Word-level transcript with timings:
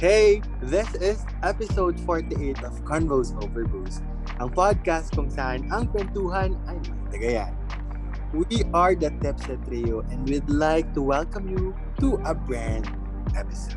Hey, 0.00 0.40
this 0.64 0.88
is 0.96 1.20
episode 1.44 2.00
48 2.08 2.64
of 2.64 2.72
Convos 2.88 3.36
Over 3.44 3.68
Booze, 3.68 4.00
ang 4.40 4.48
podcast 4.48 5.12
kung 5.12 5.28
saan 5.28 5.68
ang 5.68 5.92
kwentuhan 5.92 6.56
ay 6.72 6.80
may 6.80 7.04
tagayan. 7.12 7.52
We 8.32 8.64
are 8.72 8.96
the 8.96 9.12
Tepsa 9.20 9.60
Trio 9.68 10.00
and 10.08 10.24
we'd 10.24 10.48
like 10.48 10.88
to 10.96 11.04
welcome 11.04 11.52
you 11.52 11.76
to 12.00 12.16
a 12.24 12.32
brand 12.32 12.88
episode. 13.36 13.76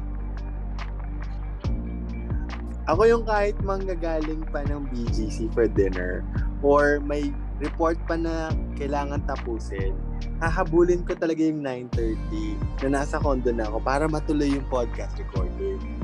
Ako 2.87 3.03
yung 3.03 3.27
kahit 3.27 3.59
manggagaling 3.59 4.47
pa 4.47 4.63
ng 4.63 4.87
BGC 4.95 5.51
for 5.51 5.67
dinner 5.67 6.23
or 6.63 7.03
may 7.03 7.35
report 7.59 7.99
pa 8.07 8.15
na 8.15 8.47
kailangan 8.79 9.27
tapusin, 9.27 9.91
hahabulin 10.39 11.03
ko 11.03 11.19
talaga 11.19 11.43
yung 11.43 11.59
9.30 11.59 12.87
na 12.87 13.03
nasa 13.03 13.19
condo 13.19 13.51
na 13.51 13.67
ako 13.67 13.83
para 13.83 14.07
matuloy 14.07 14.47
yung 14.47 14.63
podcast 14.71 15.19
recording. 15.19 16.02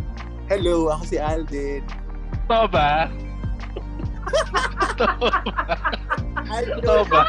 Hello, 0.50 0.90
ako 0.90 1.06
si 1.06 1.22
Alden. 1.22 1.86
Totoo 2.50 2.66
ba? 2.74 3.06
Totoo 4.98 5.14
ba? 5.22 5.38
Totoo 6.50 7.02
ba? 7.06 7.22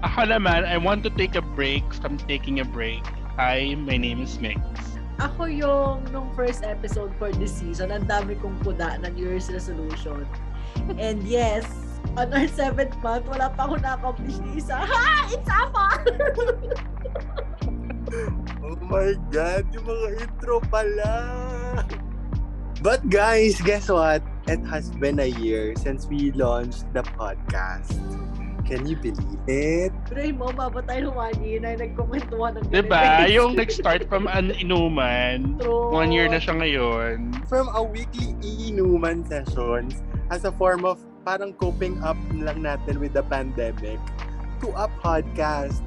Ako 0.00 0.32
naman, 0.32 0.64
I 0.64 0.80
want 0.80 1.04
to 1.04 1.12
take 1.12 1.36
a 1.36 1.44
break 1.52 1.84
from 2.00 2.16
taking 2.24 2.64
a 2.64 2.66
break. 2.66 3.04
Hi, 3.36 3.76
my 3.76 4.00
name 4.00 4.24
is 4.24 4.40
Mix. 4.40 4.56
Ako 5.20 5.52
yung 5.52 6.08
nung 6.08 6.32
first 6.32 6.64
episode 6.64 7.12
for 7.20 7.28
this 7.36 7.52
season, 7.52 7.92
ang 7.92 8.08
dami 8.08 8.40
kong 8.40 8.56
kuda 8.64 9.04
na 9.04 9.12
New 9.12 9.28
Year's 9.28 9.52
resolution. 9.52 10.24
And 10.96 11.20
yes, 11.20 11.68
on 12.16 12.32
our 12.32 12.48
seventh 12.48 12.96
month, 13.04 13.28
wala 13.28 13.52
pa 13.52 13.68
ako 13.68 13.76
na-accomplish 13.84 14.40
ni 14.40 14.64
isa. 14.64 14.80
Ha! 14.80 15.28
It's 15.28 15.52
Apa! 15.52 16.00
Oh 18.86 18.94
my 19.02 19.18
God, 19.34 19.66
yung 19.74 19.82
mga 19.82 20.08
intro 20.22 20.62
pala. 20.70 21.14
But 22.86 23.02
guys, 23.10 23.58
guess 23.58 23.90
what? 23.90 24.22
It 24.46 24.62
has 24.70 24.94
been 25.02 25.18
a 25.18 25.26
year 25.26 25.74
since 25.74 26.06
we 26.06 26.30
launched 26.38 26.86
the 26.94 27.02
podcast. 27.18 27.98
Can 28.62 28.86
you 28.86 28.94
believe 28.94 29.42
it? 29.50 29.90
Pero 30.06 30.30
mo, 30.38 30.54
mabot 30.54 30.86
tayo 30.86 31.10
ng 31.10 31.18
one 31.18 31.38
year 31.42 31.58
na 31.66 31.74
nagkukwentuhan 31.74 32.62
ng 32.62 32.70
Diba? 32.70 33.26
Yung 33.34 33.58
nag-start 33.58 34.06
from 34.06 34.30
an 34.30 34.54
inuman. 34.54 35.58
True. 35.58 35.90
One 35.90 36.14
year 36.14 36.30
na 36.30 36.38
siya 36.38 36.54
ngayon. 36.54 37.42
From 37.50 37.66
a 37.74 37.82
weekly 37.82 38.38
inuman 38.38 39.26
sessions 39.26 39.98
as 40.30 40.46
a 40.46 40.54
form 40.54 40.86
of 40.86 41.02
parang 41.26 41.58
coping 41.58 41.98
up 42.06 42.14
lang 42.30 42.62
natin 42.62 43.02
with 43.02 43.18
the 43.18 43.26
pandemic 43.26 43.98
to 44.62 44.70
a 44.78 44.86
podcast. 45.02 45.82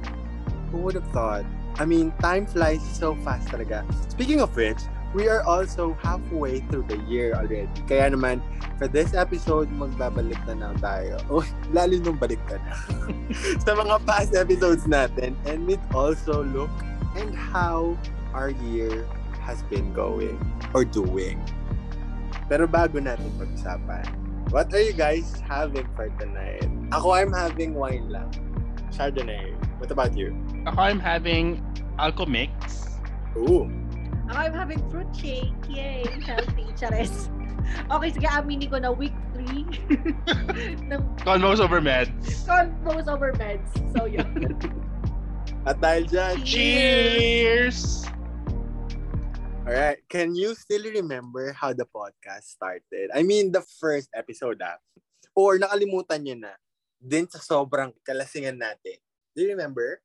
Who 0.68 0.84
would 0.84 1.00
have 1.00 1.08
thought? 1.16 1.48
I 1.78 1.84
mean, 1.84 2.10
time 2.18 2.46
flies 2.46 2.82
so 2.82 3.14
fast 3.22 3.48
talaga. 3.48 3.86
Speaking 4.10 4.40
of 4.40 4.50
which, 4.56 4.78
we 5.14 5.26
are 5.26 5.42
also 5.42 5.98
halfway 6.02 6.60
through 6.70 6.86
the 6.86 6.98
year 7.10 7.34
already. 7.34 7.68
Kaya 7.90 8.14
naman, 8.14 8.38
for 8.78 8.86
this 8.86 9.14
episode, 9.14 9.66
magbabalik 9.74 10.38
na 10.46 10.54
na 10.54 10.68
tayo. 10.78 11.18
Oh, 11.30 11.46
lalo 11.74 11.98
nung 11.98 12.18
balik 12.18 12.40
ka 12.46 12.58
na. 12.62 12.74
sa 13.64 13.74
mga 13.74 14.02
past 14.06 14.34
episodes 14.34 14.86
natin. 14.86 15.34
And 15.46 15.66
we'd 15.66 15.82
also 15.94 16.46
look 16.54 16.70
and 17.18 17.34
how 17.34 17.98
our 18.34 18.54
year 18.70 19.02
has 19.42 19.62
been 19.66 19.90
going 19.90 20.38
or 20.74 20.86
doing. 20.86 21.42
Pero 22.46 22.66
bago 22.70 23.02
natin 23.02 23.30
pag-usapan, 23.38 24.06
what 24.54 24.70
are 24.74 24.82
you 24.82 24.94
guys 24.94 25.38
having 25.42 25.86
for 25.98 26.10
tonight? 26.18 26.66
Ako, 26.94 27.14
I'm 27.14 27.34
having 27.34 27.74
wine 27.74 28.10
lang. 28.10 28.30
Chardonnay. 28.94 29.54
What 29.78 29.90
about 29.90 30.14
you? 30.18 30.34
Ako, 30.68 30.76
I'm 30.76 31.00
having 31.00 31.64
Alcomix. 31.96 32.52
Ooh. 33.32 33.64
Ako, 34.28 34.36
I'm 34.36 34.52
having 34.52 34.80
fruit 34.92 35.08
shake. 35.16 35.56
Yay! 35.72 36.04
Healthy. 36.20 36.68
Chares. 36.76 37.32
Okay, 37.88 38.10
sige, 38.12 38.28
aminin 38.28 38.68
ko 38.68 38.76
na 38.76 38.92
week 38.92 39.14
3 39.32 39.64
ng 40.90 41.00
Convos 41.24 41.62
over 41.62 41.80
meds. 41.80 42.44
Convos 42.44 43.08
over 43.08 43.32
meds. 43.40 43.70
So, 43.96 44.04
yun. 44.04 44.58
At 45.68 45.80
dahil 45.80 46.08
dyan, 46.08 46.40
Cheers! 46.44 48.08
Alright, 49.64 50.02
can 50.08 50.32
you 50.34 50.56
still 50.56 50.82
remember 50.88 51.52
how 51.52 51.76
the 51.76 51.86
podcast 51.88 52.48
started? 52.48 53.12
I 53.12 53.22
mean, 53.22 53.52
the 53.52 53.62
first 53.78 54.08
episode 54.16 54.60
ah. 54.64 54.80
Or 55.36 55.60
nakalimutan 55.60 56.26
nyo 56.26 56.36
na. 56.48 56.52
Din 57.00 57.28
sa 57.28 57.38
sobrang 57.40 57.92
kalasingan 58.04 58.56
natin. 58.60 58.98
Do 59.32 59.44
you 59.46 59.52
remember? 59.54 60.00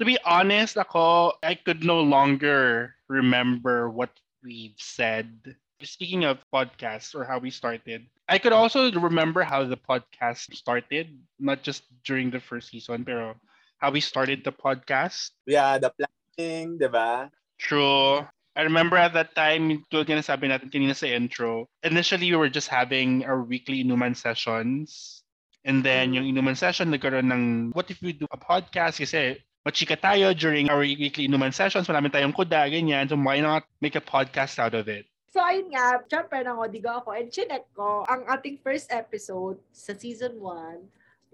To 0.00 0.04
be 0.04 0.18
honest, 0.26 0.74
ako, 0.74 1.38
I 1.42 1.54
could 1.54 1.86
no 1.86 2.02
longer 2.02 2.94
remember 3.06 3.90
what 3.90 4.10
we've 4.42 4.74
said. 4.78 5.54
Speaking 5.82 6.24
of 6.24 6.42
podcasts 6.50 7.14
or 7.14 7.22
how 7.22 7.38
we 7.38 7.50
started, 7.50 8.06
I 8.26 8.38
could 8.38 8.52
also 8.52 8.90
remember 8.90 9.46
how 9.46 9.62
the 9.62 9.76
podcast 9.76 10.50
started, 10.50 11.14
not 11.38 11.62
just 11.62 11.86
during 12.02 12.30
the 12.30 12.40
first 12.40 12.74
season, 12.74 13.04
pero 13.04 13.38
how 13.78 13.94
we 13.94 14.00
started 14.00 14.42
the 14.42 14.50
podcast. 14.50 15.30
Yeah, 15.46 15.78
the 15.78 15.92
planning, 15.94 16.78
di 16.78 16.88
ba? 16.88 17.30
True. 17.62 18.26
I 18.56 18.62
remember 18.62 18.96
at 18.96 19.14
that 19.14 19.34
time, 19.38 19.86
tulad 19.94 20.10
nga 20.10 20.22
sabi 20.22 20.50
natin 20.50 20.74
kanina 20.74 20.94
sa 20.94 21.06
intro, 21.06 21.70
initially 21.86 22.30
we 22.30 22.38
were 22.38 22.50
just 22.50 22.70
having 22.70 23.22
our 23.26 23.42
weekly 23.42 23.82
inuman 23.82 24.16
sessions. 24.16 25.22
And 25.62 25.86
then 25.86 26.10
mm. 26.10 26.14
yung 26.18 26.26
inuman 26.34 26.58
session, 26.58 26.90
nagkaroon 26.90 27.30
ng, 27.30 27.44
what 27.74 27.90
if 27.90 28.02
we 28.02 28.10
do 28.10 28.26
a 28.34 28.38
podcast? 28.38 28.98
Kasi 28.98 29.38
machika 29.64 29.96
tayo 29.96 30.36
during 30.36 30.68
our 30.68 30.84
weekly 30.84 31.24
inuman 31.24 31.52
sessions, 31.52 31.88
marami 31.88 32.12
tayong 32.12 32.36
kuda, 32.36 32.68
ganyan. 32.68 33.08
So 33.08 33.16
why 33.16 33.40
not 33.40 33.64
make 33.80 33.96
a 33.96 34.04
podcast 34.04 34.60
out 34.60 34.76
of 34.76 34.86
it? 34.92 35.08
So, 35.34 35.42
ayun 35.42 35.74
nga, 35.74 35.98
syempre 36.06 36.46
nangodigo 36.46 37.02
ako 37.02 37.10
and 37.10 37.26
chinek 37.26 37.66
ko, 37.74 38.06
ang 38.06 38.22
ating 38.30 38.62
first 38.62 38.86
episode 38.94 39.58
sa 39.74 39.90
season 39.98 40.38
1 40.38 40.78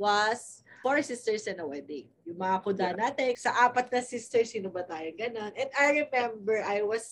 was 0.00 0.64
Four 0.80 1.04
Sisters 1.04 1.44
and 1.44 1.60
a 1.60 1.66
Wedding. 1.69 2.08
Yung 2.24 2.40
mga 2.40 2.56
kuda 2.64 2.96
natin, 2.96 3.36
sa 3.36 3.52
apat 3.69 3.92
na 3.92 4.00
sisters, 4.00 4.56
sino 4.56 4.72
ba 4.72 4.88
tayo? 4.88 5.12
Ganon. 5.12 5.52
And 5.52 5.69
I 5.76 6.08
remember, 6.08 6.64
I 6.64 6.80
was 6.80 7.04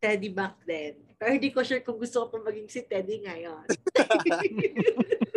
Teddy 0.00 0.32
back 0.32 0.56
then. 0.64 0.96
Pero 1.20 1.36
hindi 1.36 1.52
ko 1.52 1.60
sure 1.60 1.84
kung 1.84 2.00
gusto 2.00 2.24
ko 2.24 2.40
pa 2.40 2.48
maging 2.48 2.72
si 2.72 2.80
Teddy 2.88 3.20
ngayon. 3.28 3.68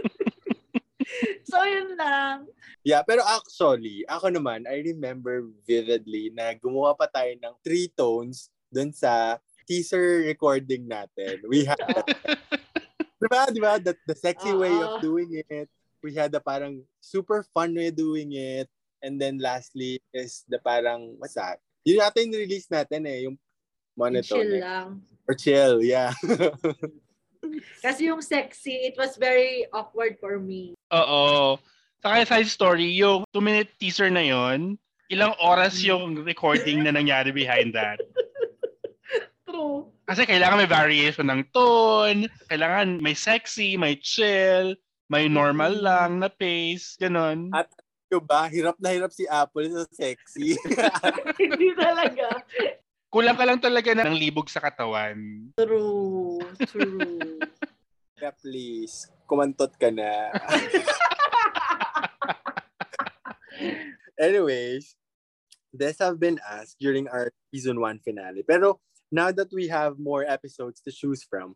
so, 1.50 1.62
yun 1.64 1.96
lang. 1.96 2.48
Yeah, 2.84 3.04
pero 3.04 3.24
actually, 3.24 4.04
ako 4.08 4.32
naman, 4.34 4.68
I 4.68 4.84
remember 4.84 5.48
vividly 5.64 6.32
na 6.36 6.52
gumawa 6.56 6.96
pa 6.96 7.08
tayo 7.08 7.32
ng 7.40 7.56
three 7.64 7.88
tones 7.96 8.52
dun 8.68 8.92
sa 8.92 9.40
teaser 9.64 10.28
recording 10.28 10.88
natin. 10.88 11.44
We 11.48 11.64
had, 11.64 11.80
diba, 13.22 13.42
diba, 13.52 13.74
the, 13.80 13.96
the 14.08 14.16
sexy 14.16 14.52
way 14.52 14.74
of 14.74 15.00
doing 15.00 15.44
it. 15.48 15.70
We 16.04 16.12
had 16.16 16.36
the 16.36 16.44
parang 16.44 16.84
super 17.00 17.48
fun 17.56 17.76
way 17.76 17.88
of 17.88 17.96
doing 17.96 18.36
it. 18.36 18.68
And 19.04 19.20
then 19.20 19.40
lastly 19.40 20.00
is 20.12 20.44
the 20.48 20.60
parang, 20.60 21.16
what's 21.20 21.36
that? 21.36 21.60
Yun 21.84 22.00
yata 22.00 22.24
yung 22.24 22.36
release 22.36 22.68
natin 22.72 23.04
eh, 23.08 23.28
yung 23.28 23.36
monotone. 23.96 24.48
Chill 24.48 24.60
lang. 24.60 24.90
Or 25.28 25.36
chill, 25.36 25.84
yeah. 25.84 26.12
Kasi 27.82 28.08
yung 28.10 28.22
sexy, 28.24 28.90
it 28.90 28.96
was 28.98 29.18
very 29.18 29.68
awkward 29.74 30.18
for 30.18 30.40
me. 30.40 30.74
Oo. 30.94 31.58
Saka 32.04 32.28
side 32.28 32.52
story, 32.52 32.92
yung 32.92 33.24
two-minute 33.32 33.72
teaser 33.80 34.12
na 34.12 34.24
yon 34.24 34.76
ilang 35.14 35.38
oras 35.38 35.86
yung 35.86 36.26
recording 36.26 36.82
na 36.82 36.90
nangyari 36.90 37.30
behind 37.30 37.70
that. 37.78 38.02
True. 39.48 39.86
Kasi 40.10 40.26
kailangan 40.26 40.66
may 40.66 40.70
variation 40.70 41.28
ng 41.30 41.42
tone, 41.54 42.26
kailangan 42.50 42.98
may 42.98 43.14
sexy, 43.14 43.78
may 43.78 43.94
chill, 44.02 44.74
may 45.14 45.30
normal 45.30 45.78
lang 45.78 46.18
na 46.18 46.34
pace, 46.34 46.98
ganun. 46.98 47.54
At 47.54 47.70
Yung 48.14 48.30
ba, 48.30 48.46
hirap 48.46 48.78
na 48.78 48.94
hirap 48.94 49.10
si 49.10 49.26
Apple 49.26 49.74
sa 49.74 49.90
sexy. 49.90 50.54
Hindi 51.42 51.74
talaga. 51.74 52.46
Kulang 53.14 53.38
ka 53.38 53.46
lang 53.46 53.62
talaga 53.62 53.94
ng 53.94 54.18
libog 54.18 54.50
sa 54.50 54.58
katawan. 54.58 55.54
True. 55.54 56.42
True. 56.66 57.38
Kaya 58.18 58.34
please, 58.42 59.06
kumantot 59.30 59.78
ka 59.78 59.94
na. 59.94 60.34
Anyways, 64.18 64.98
this 65.70 66.02
have 66.02 66.18
been 66.18 66.42
asked 66.42 66.82
during 66.82 67.06
our 67.06 67.30
season 67.54 67.78
1 67.78 68.02
finale. 68.02 68.42
Pero 68.42 68.82
now 69.14 69.30
that 69.30 69.54
we 69.54 69.70
have 69.70 70.02
more 70.02 70.26
episodes 70.26 70.82
to 70.82 70.90
choose 70.90 71.22
from, 71.22 71.54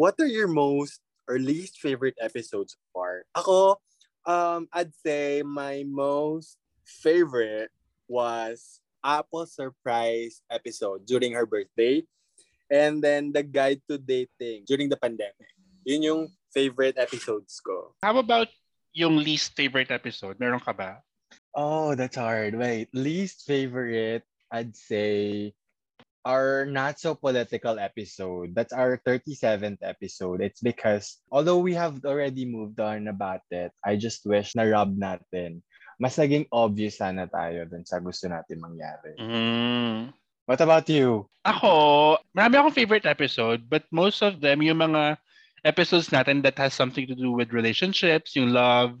what 0.00 0.16
are 0.16 0.30
your 0.30 0.48
most 0.48 1.04
or 1.28 1.36
least 1.36 1.84
favorite 1.84 2.16
episodes 2.16 2.80
so 2.80 2.84
far? 2.96 3.28
Ako, 3.36 3.76
um, 4.24 4.72
I'd 4.72 4.96
say 5.04 5.44
my 5.44 5.84
most 5.84 6.56
favorite 6.88 7.68
was 8.08 8.80
Apple 9.04 9.44
surprise 9.44 10.40
episode 10.48 11.04
during 11.04 11.36
her 11.36 11.44
birthday. 11.44 12.02
And 12.72 13.04
then 13.04 13.30
the 13.30 13.44
guide 13.44 13.84
to 13.92 14.00
dating 14.00 14.64
during 14.64 14.88
the 14.88 14.96
pandemic. 14.96 15.52
Yun 15.84 16.02
yung 16.02 16.22
favorite 16.48 16.96
episodes 16.96 17.60
ko. 17.60 17.92
How 18.00 18.16
about 18.16 18.48
yung 18.96 19.20
least 19.20 19.52
favorite 19.52 19.92
episode? 19.92 20.40
Meron 20.40 20.64
ka 20.64 20.72
ba? 20.72 21.04
Oh, 21.52 21.94
that's 21.94 22.16
hard. 22.16 22.56
Wait, 22.56 22.88
least 22.96 23.44
favorite, 23.46 24.24
I'd 24.50 24.74
say 24.74 25.52
our 26.24 26.64
not 26.64 26.98
so 26.98 27.14
political 27.14 27.78
episode. 27.78 28.56
That's 28.56 28.72
our 28.72 28.96
37th 29.06 29.84
episode. 29.84 30.40
It's 30.40 30.64
because 30.64 31.20
although 31.30 31.60
we 31.60 31.76
have 31.76 32.00
already 32.04 32.48
moved 32.48 32.80
on 32.80 33.08
about 33.08 33.44
it, 33.52 33.70
I 33.84 33.96
just 33.96 34.24
wish 34.24 34.56
na 34.56 34.64
rub 34.64 34.96
natin. 34.96 35.60
Mas 35.98 36.18
naging 36.18 36.46
obvious 36.50 36.98
sana 36.98 37.26
tayo 37.30 37.64
dun 37.68 37.86
sa 37.86 38.02
gusto 38.02 38.26
natin 38.26 38.62
mangyari. 38.62 39.14
Mm. 39.18 40.10
What 40.44 40.60
about 40.60 40.88
you? 40.92 41.24
Ako, 41.44 42.16
marami 42.36 42.54
akong 42.60 42.76
favorite 42.76 43.08
episode, 43.08 43.64
but 43.68 43.84
most 43.88 44.20
of 44.20 44.44
them, 44.44 44.60
yung 44.60 44.80
mga 44.80 45.16
episodes 45.64 46.12
natin 46.12 46.44
that 46.44 46.60
has 46.60 46.76
something 46.76 47.08
to 47.08 47.16
do 47.16 47.32
with 47.32 47.56
relationships, 47.56 48.36
yung 48.36 48.52
love, 48.52 49.00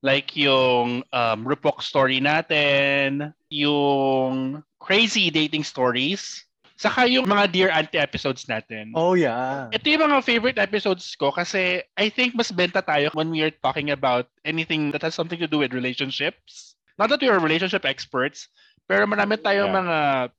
like 0.00 0.32
yung 0.36 1.04
um, 1.12 1.38
Rupok 1.44 1.84
story 1.84 2.20
natin, 2.20 3.32
yung 3.52 4.64
crazy 4.80 5.28
dating 5.28 5.64
stories, 5.64 6.48
saka 6.80 7.04
yung 7.04 7.28
mga 7.28 7.44
Dear 7.52 7.70
Auntie 7.76 8.00
episodes 8.00 8.48
natin. 8.48 8.96
Oh, 8.96 9.12
yeah. 9.12 9.68
Ito 9.68 9.84
yung 9.84 10.08
mga 10.08 10.24
favorite 10.24 10.56
episodes 10.56 11.12
ko 11.12 11.28
kasi 11.28 11.84
I 11.92 12.08
think 12.08 12.32
mas 12.32 12.48
benta 12.48 12.80
tayo 12.80 13.12
when 13.12 13.28
we 13.28 13.44
are 13.44 13.52
talking 13.52 13.92
about 13.92 14.32
anything 14.48 14.88
that 14.96 15.04
has 15.04 15.12
something 15.12 15.36
to 15.36 15.50
do 15.50 15.60
with 15.60 15.76
relationships. 15.76 16.72
Not 16.96 17.12
that 17.12 17.20
we 17.20 17.28
are 17.28 17.36
relationship 17.36 17.84
experts, 17.84 18.48
pero 18.88 19.04
marami 19.04 19.36
tayong 19.36 19.76
Yeah. 19.76 19.80
mga 19.84 19.96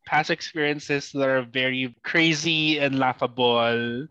past 0.10 0.34
experiences 0.34 1.14
that 1.14 1.30
are 1.30 1.46
very 1.46 1.94
crazy 2.02 2.82
and 2.82 2.98
laughable. 2.98 4.10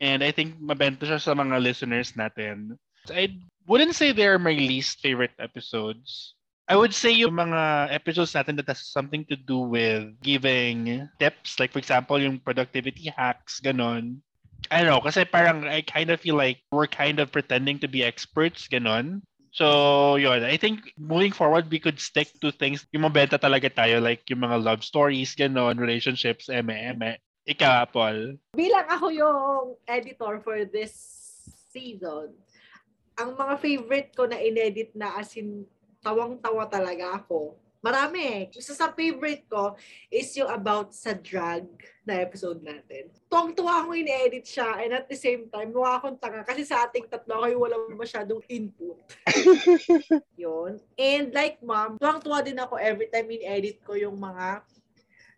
And 0.00 0.20
I 0.24 0.32
think 0.32 0.56
mabenta 0.56 1.04
siya 1.04 1.20
sa 1.20 1.36
mga 1.36 1.60
listeners 1.60 2.16
natin. 2.16 2.80
I 3.12 3.36
wouldn't 3.68 3.96
say 3.96 4.12
they're 4.12 4.40
my 4.40 4.56
least 4.56 5.04
favorite 5.04 5.36
episodes. 5.40 6.35
I 6.66 6.74
would 6.74 6.90
say 6.90 7.14
yung 7.14 7.38
mga 7.38 7.94
episodes 7.94 8.34
natin 8.34 8.58
that 8.58 8.66
has 8.66 8.90
something 8.90 9.22
to 9.30 9.38
do 9.38 9.70
with 9.70 10.10
giving 10.18 11.06
tips. 11.22 11.62
Like 11.62 11.70
for 11.70 11.78
example, 11.78 12.18
yung 12.18 12.42
productivity 12.42 13.06
hacks, 13.14 13.62
ganon. 13.62 14.18
I 14.70 14.82
don't 14.82 14.90
know, 14.90 15.04
kasi 15.04 15.22
parang 15.22 15.62
I 15.62 15.86
kind 15.86 16.10
of 16.10 16.18
feel 16.18 16.34
like 16.34 16.58
we're 16.74 16.90
kind 16.90 17.22
of 17.22 17.30
pretending 17.30 17.78
to 17.86 17.88
be 17.88 18.02
experts, 18.02 18.66
ganon. 18.66 19.22
So, 19.54 20.20
yun. 20.20 20.44
I 20.44 20.58
think 20.58 20.92
moving 20.98 21.32
forward, 21.32 21.70
we 21.70 21.78
could 21.78 21.96
stick 21.96 22.28
to 22.44 22.52
things 22.52 22.84
yung 22.92 23.08
mabenta 23.08 23.40
talaga 23.40 23.72
tayo, 23.72 24.02
like 24.02 24.26
yung 24.28 24.42
mga 24.42 24.60
love 24.60 24.82
stories, 24.82 25.32
ganon, 25.38 25.78
relationships, 25.78 26.50
eme, 26.50 26.74
eme. 26.74 27.16
Ikaw, 27.46 27.94
Paul. 27.94 28.42
Bilang 28.58 28.90
ako 28.90 29.06
yung 29.14 29.78
editor 29.86 30.42
for 30.42 30.66
this 30.66 30.92
season, 31.70 32.34
ang 33.16 33.38
mga 33.38 33.54
favorite 33.62 34.10
ko 34.12 34.26
na 34.26 34.36
inedit 34.36 34.92
na 34.98 35.14
as 35.16 35.32
in 35.38 35.64
tawang-tawa 36.06 36.70
talaga 36.70 37.18
ako. 37.18 37.58
Marami. 37.82 38.50
Isa 38.54 38.74
sa 38.74 38.94
favorite 38.94 39.46
ko 39.50 39.74
is 40.10 40.30
yung 40.38 40.50
about 40.50 40.94
sa 40.94 41.14
drug 41.14 41.66
na 42.06 42.22
episode 42.22 42.62
natin. 42.62 43.10
Tuwang-tuwa 43.26 43.82
akong 43.82 43.98
in-edit 43.98 44.46
siya 44.46 44.82
and 44.82 44.94
at 44.94 45.06
the 45.10 45.18
same 45.18 45.50
time, 45.50 45.74
mukha 45.74 45.98
akong 45.98 46.18
tanga 46.18 46.46
kasi 46.46 46.62
sa 46.66 46.86
ating 46.86 47.06
tatlo 47.06 47.42
kayo 47.46 47.58
walang 47.58 47.94
masyadong 47.94 48.42
input. 48.46 48.98
Yun. 50.42 50.78
And 50.94 51.34
like 51.34 51.58
mom, 51.62 51.98
tuwang-tuwa 51.98 52.42
din 52.42 52.58
ako 52.58 52.78
every 52.78 53.10
time 53.10 53.30
in-edit 53.30 53.82
ko 53.82 53.94
yung 53.94 54.18
mga 54.18 54.62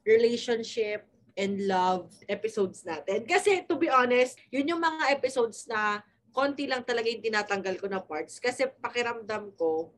relationship 0.09 1.05
and 1.37 1.69
love 1.69 2.09
episodes 2.33 2.81
natin. 2.85 3.29
Kasi 3.29 3.65
to 3.69 3.77
be 3.77 3.93
honest, 3.93 4.41
yun 4.49 4.73
yung 4.73 4.81
mga 4.81 5.13
episodes 5.13 5.69
na 5.69 6.01
konti 6.33 6.65
lang 6.65 6.83
talaga 6.83 7.13
yung 7.13 7.23
tinatanggal 7.23 7.77
ko 7.77 7.87
na 7.93 8.01
parts. 8.01 8.41
Kasi 8.41 8.67
pakiramdam 8.81 9.53
ko, 9.55 9.93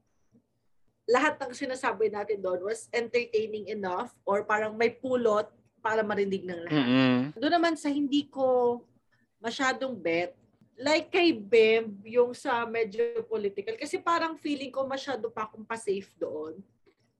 lahat 1.08 1.40
ng 1.40 1.52
sinasabi 1.56 2.12
natin 2.12 2.42
doon 2.42 2.60
was 2.64 2.90
entertaining 2.92 3.70
enough 3.70 4.12
or 4.26 4.44
parang 4.44 4.76
may 4.76 4.92
pulot 4.92 5.48
para 5.80 6.04
marinig 6.04 6.44
ng 6.44 6.60
lahat. 6.68 6.86
Mm-mm. 6.86 7.16
Doon 7.40 7.54
naman 7.56 7.74
sa 7.74 7.88
hindi 7.88 8.28
ko 8.28 8.80
masyadong 9.40 9.96
bet, 9.96 10.36
like 10.80 11.12
kay 11.12 11.32
Bem, 11.32 11.96
yung 12.04 12.32
sa 12.36 12.64
medyo 12.68 13.24
political, 13.28 13.76
kasi 13.76 14.00
parang 14.00 14.36
feeling 14.36 14.72
ko 14.72 14.84
masyado 14.84 15.28
pa 15.32 15.48
akong 15.48 15.64
pa-safe 15.64 16.08
doon. 16.20 16.60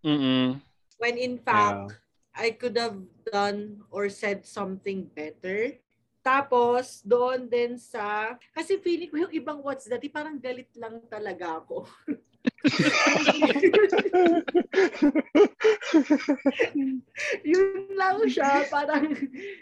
Mm-mm. 0.05 0.61
When 1.01 1.17
in 1.17 1.41
fact, 1.41 1.97
I 2.37 2.57
could 2.57 2.77
have 2.77 3.01
done 3.29 3.85
or 3.91 4.09
said 4.09 4.47
something 4.47 5.09
better. 5.13 5.77
Tapos, 6.21 7.01
doon 7.01 7.49
din 7.49 7.81
sa, 7.81 8.37
kasi 8.53 8.77
feeling 8.77 9.09
ko 9.09 9.17
yung 9.25 9.33
ibang 9.33 9.65
what's 9.65 9.89
that, 9.89 10.05
eh, 10.05 10.13
parang 10.13 10.37
galit 10.37 10.69
lang 10.77 11.01
talaga 11.09 11.65
ako. 11.65 11.89
Yun 17.45 17.93
lang 17.97 18.29
siya, 18.29 18.65
parang 18.73 19.13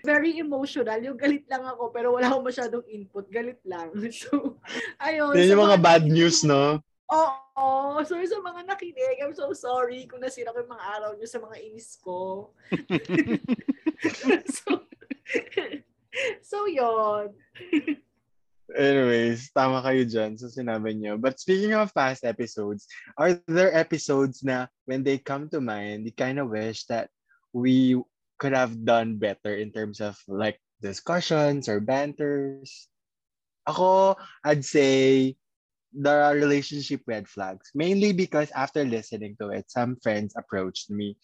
very 0.07 0.39
emotional. 0.39 1.03
Yung 1.03 1.19
galit 1.19 1.43
lang 1.51 1.67
ako, 1.67 1.91
pero 1.91 2.15
wala 2.15 2.31
akong 2.31 2.47
masyadong 2.47 2.87
input. 2.87 3.27
Galit 3.31 3.59
lang. 3.67 3.91
So, 4.19 4.59
ayun. 4.99 5.31
Yun 5.37 5.47
sa 5.47 5.53
yung 5.55 5.71
mga 5.71 5.79
bad 5.79 6.11
news, 6.11 6.43
no? 6.43 6.83
Oo. 7.11 8.03
So, 8.03 8.19
sa 8.19 8.39
mga 8.43 8.67
nakinig, 8.67 9.23
I'm 9.23 9.31
so 9.35 9.53
sorry 9.55 10.07
kung 10.11 10.21
nasira 10.23 10.51
ko 10.51 10.59
yung 10.63 10.75
mga 10.75 10.87
araw 10.99 11.15
niyo 11.15 11.27
sa 11.31 11.39
mga 11.39 11.57
inis 11.63 11.95
ko. 12.03 12.51
so, 14.59 14.83
so, 16.43 16.67
yun. 16.67 17.31
Anyways, 18.69 19.49
tama 19.57 19.81
kayo 19.81 20.05
dyan 20.05 20.37
sa 20.37 20.53
sinabi 20.53 20.93
nyo. 20.93 21.17
But 21.17 21.41
speaking 21.41 21.73
of 21.73 21.95
past 21.97 22.25
episodes, 22.25 22.85
are 23.17 23.41
there 23.49 23.73
episodes 23.73 24.45
na 24.45 24.69
when 24.85 25.01
they 25.01 25.17
come 25.17 25.49
to 25.57 25.61
mind, 25.65 26.05
you 26.05 26.13
kind 26.13 26.37
of 26.37 26.53
wish 26.53 26.85
that 26.93 27.09
we 27.57 27.97
could 28.37 28.53
have 28.53 28.85
done 28.85 29.17
better 29.17 29.57
in 29.57 29.73
terms 29.73 30.05
of 30.05 30.21
like 30.29 30.61
discussions 30.85 31.65
or 31.65 31.81
banters? 31.81 32.93
Ako, 33.65 34.21
I'd 34.45 34.65
say 34.65 35.37
there 35.93 36.21
are 36.23 36.37
relationship 36.37 37.01
red 37.09 37.29
flags. 37.29 37.73
Mainly 37.75 38.13
because 38.13 38.53
after 38.53 38.85
listening 38.85 39.37
to 39.41 39.49
it, 39.49 39.73
some 39.73 39.97
friends 40.05 40.37
approached 40.37 40.91
me 40.93 41.17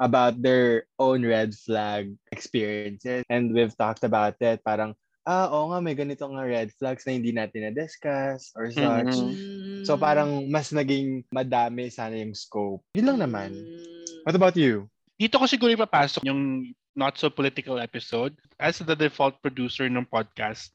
about 0.00 0.40
their 0.40 0.88
own 0.98 1.24
red 1.24 1.54
flag 1.54 2.16
experiences. 2.32 3.24
And 3.28 3.52
we've 3.52 3.76
talked 3.76 4.04
about 4.04 4.40
it. 4.40 4.64
Parang, 4.64 4.96
ah, 5.26 5.50
oo 5.50 5.74
nga, 5.74 5.82
may 5.82 5.98
ganito 5.98 6.22
nga 6.22 6.46
red 6.46 6.70
flags 6.78 7.02
na 7.02 7.18
hindi 7.18 7.34
natin 7.34 7.66
na-discuss 7.66 8.54
or 8.54 8.70
such. 8.70 9.10
Mhm. 9.18 9.82
So 9.82 9.98
parang 9.98 10.46
mas 10.46 10.70
naging 10.70 11.26
madami 11.34 11.90
sana 11.90 12.14
yung 12.14 12.32
scope. 12.32 12.86
Yun 12.94 13.10
lang 13.10 13.20
naman. 13.26 13.50
Mm. 13.52 14.22
What 14.22 14.38
about 14.38 14.54
you? 14.54 14.86
Dito 15.18 15.36
ko 15.42 15.50
siguro 15.50 15.74
ipapasok 15.74 16.22
yung 16.22 16.70
not 16.94 17.18
so 17.18 17.26
political 17.26 17.82
episode. 17.82 18.38
As 18.62 18.78
the 18.78 18.94
default 18.94 19.42
producer 19.42 19.90
ng 19.90 20.06
podcast, 20.06 20.70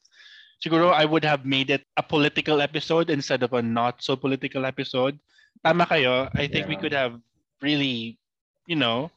siguro 0.60 0.92
I 0.92 1.08
would 1.08 1.24
have 1.24 1.48
made 1.48 1.72
it 1.72 1.88
a 1.96 2.04
political 2.04 2.60
episode 2.60 3.08
instead 3.08 3.42
of 3.42 3.56
a 3.56 3.64
not 3.64 4.04
so 4.04 4.14
political 4.14 4.68
episode. 4.68 5.16
Tama 5.64 5.88
kayo. 5.88 6.28
I 6.36 6.46
think 6.46 6.68
we 6.68 6.76
Yeah. 6.76 6.82
could 6.84 6.96
have 6.96 7.16
really, 7.64 8.20
you 8.68 8.76
know, 8.76 9.08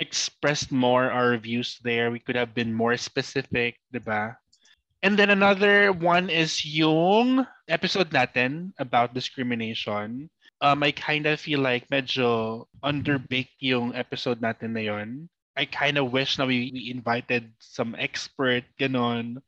expressed 0.00 0.72
more 0.72 1.12
our 1.12 1.36
views 1.36 1.76
there. 1.84 2.08
We 2.08 2.22
could 2.22 2.36
have 2.36 2.56
been 2.56 2.72
more 2.72 2.96
specific, 2.96 3.76
di 3.92 4.00
ba? 4.00 4.40
And 5.02 5.16
then 5.16 5.30
another 5.30 5.92
one 5.92 6.28
is 6.28 6.60
yung 6.64 7.46
episode 7.68 8.12
natin 8.12 8.76
about 8.76 9.16
discrimination. 9.16 10.28
Um, 10.60 10.84
I 10.84 10.92
kind 10.92 11.24
of 11.24 11.40
feel 11.40 11.60
like 11.64 11.88
medyo 11.88 12.68
underbaked 12.84 13.56
yung 13.64 13.96
episode 13.96 14.44
natin 14.44 14.76
na 14.76 14.84
yun. 14.84 15.32
I 15.56 15.64
kind 15.64 15.96
of 15.96 16.12
wish 16.12 16.36
na 16.36 16.44
we, 16.44 16.68
we 16.72 16.92
invited 16.92 17.48
some 17.58 17.96
expert, 17.96 18.64
ganon. 18.78 19.40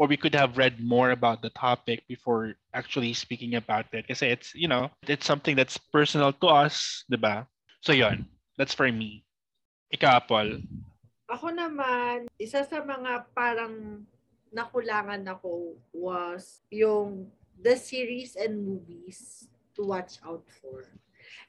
Or 0.00 0.08
we 0.08 0.16
could 0.16 0.34
have 0.34 0.58
read 0.58 0.80
more 0.80 1.12
about 1.12 1.42
the 1.42 1.52
topic 1.54 2.02
before 2.08 2.56
actually 2.72 3.12
speaking 3.12 3.54
about 3.54 3.86
it. 3.92 4.08
Kasi 4.08 4.32
it's, 4.32 4.54
you 4.56 4.66
know, 4.66 4.90
it's 5.06 5.28
something 5.28 5.54
that's 5.54 5.78
personal 5.92 6.32
to 6.32 6.48
us, 6.48 7.04
di 7.12 7.20
ba? 7.20 7.46
So 7.84 7.92
yun, 7.92 8.26
that's 8.56 8.74
for 8.74 8.90
me. 8.90 9.22
Ikaw, 9.94 10.26
Paul. 10.26 10.64
Ako 11.30 11.52
naman, 11.54 12.26
isa 12.40 12.64
sa 12.66 12.82
mga 12.82 13.30
parang 13.36 14.02
nakulangan 14.54 15.26
ako 15.26 15.74
was 15.90 16.62
yung 16.70 17.26
the 17.58 17.74
series 17.74 18.38
and 18.38 18.54
movies 18.62 19.50
to 19.74 19.82
watch 19.82 20.22
out 20.22 20.46
for. 20.62 20.86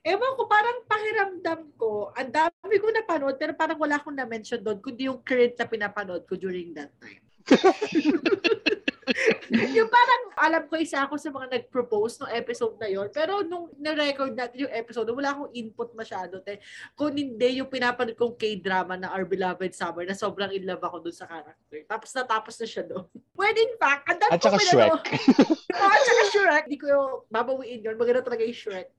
Ewan 0.06 0.38
ko, 0.38 0.46
parang 0.50 0.78
pakiramdam 0.90 1.62
ko, 1.78 2.10
ang 2.14 2.30
dami 2.30 2.76
ko 2.82 2.90
napanood, 2.90 3.38
pero 3.38 3.54
parang 3.54 3.78
wala 3.78 3.98
akong 4.02 4.18
na-mention 4.18 4.62
doon, 4.62 4.82
kundi 4.82 5.06
yung 5.10 5.22
current 5.22 5.54
na 5.58 5.70
pinapanood 5.70 6.26
ko 6.26 6.34
during 6.38 6.74
that 6.74 6.94
time. 6.98 7.22
yung 9.78 9.90
parang, 9.90 10.24
alam 10.42 10.64
ko 10.66 10.76
isa 10.82 11.06
ako 11.06 11.16
sa 11.22 11.30
mga 11.30 11.48
nag-propose 11.54 12.22
ng 12.22 12.32
episode 12.34 12.76
na 12.82 12.90
yon 12.90 13.08
pero 13.14 13.46
nung 13.46 13.70
na-record 13.78 14.34
natin 14.34 14.66
yung 14.66 14.74
episode, 14.74 15.10
wala 15.14 15.32
akong 15.32 15.52
input 15.54 15.94
masyado. 15.94 16.42
Te. 16.42 16.60
Kung 16.98 17.14
hindi, 17.14 17.62
yung 17.62 17.70
pinapanood 17.70 18.18
kong 18.18 18.36
K-drama 18.36 18.98
na 18.98 19.14
Our 19.14 19.30
Beloved 19.30 19.72
Summer 19.78 20.04
na 20.04 20.18
sobrang 20.18 20.52
in 20.52 20.66
love 20.66 20.82
ako 20.82 21.06
dun 21.06 21.16
sa 21.16 21.30
character. 21.30 21.86
Tapos 21.86 22.10
natapos 22.12 22.54
na 22.58 22.68
siya 22.68 22.84
doon. 22.86 23.06
When 23.40 23.56
in 23.56 23.74
fact, 23.78 24.10
ang 24.10 24.20
dami 24.20 24.32
At 24.34 24.42
saka 24.42 24.58
kong 24.58 24.66
Shrek. 24.66 24.90
pinanood. 24.90 25.04
Oo, 25.76 25.90
at 25.92 26.04
saka 26.04 26.24
Shrek. 26.34 26.64
Hindi 26.66 26.80
ko 26.82 26.86
yung 26.90 27.10
babawiin 27.30 27.86
yun. 27.86 27.96
Maganda 28.00 28.22
talaga 28.26 28.44
yung 28.44 28.58
Shrek. 28.58 28.90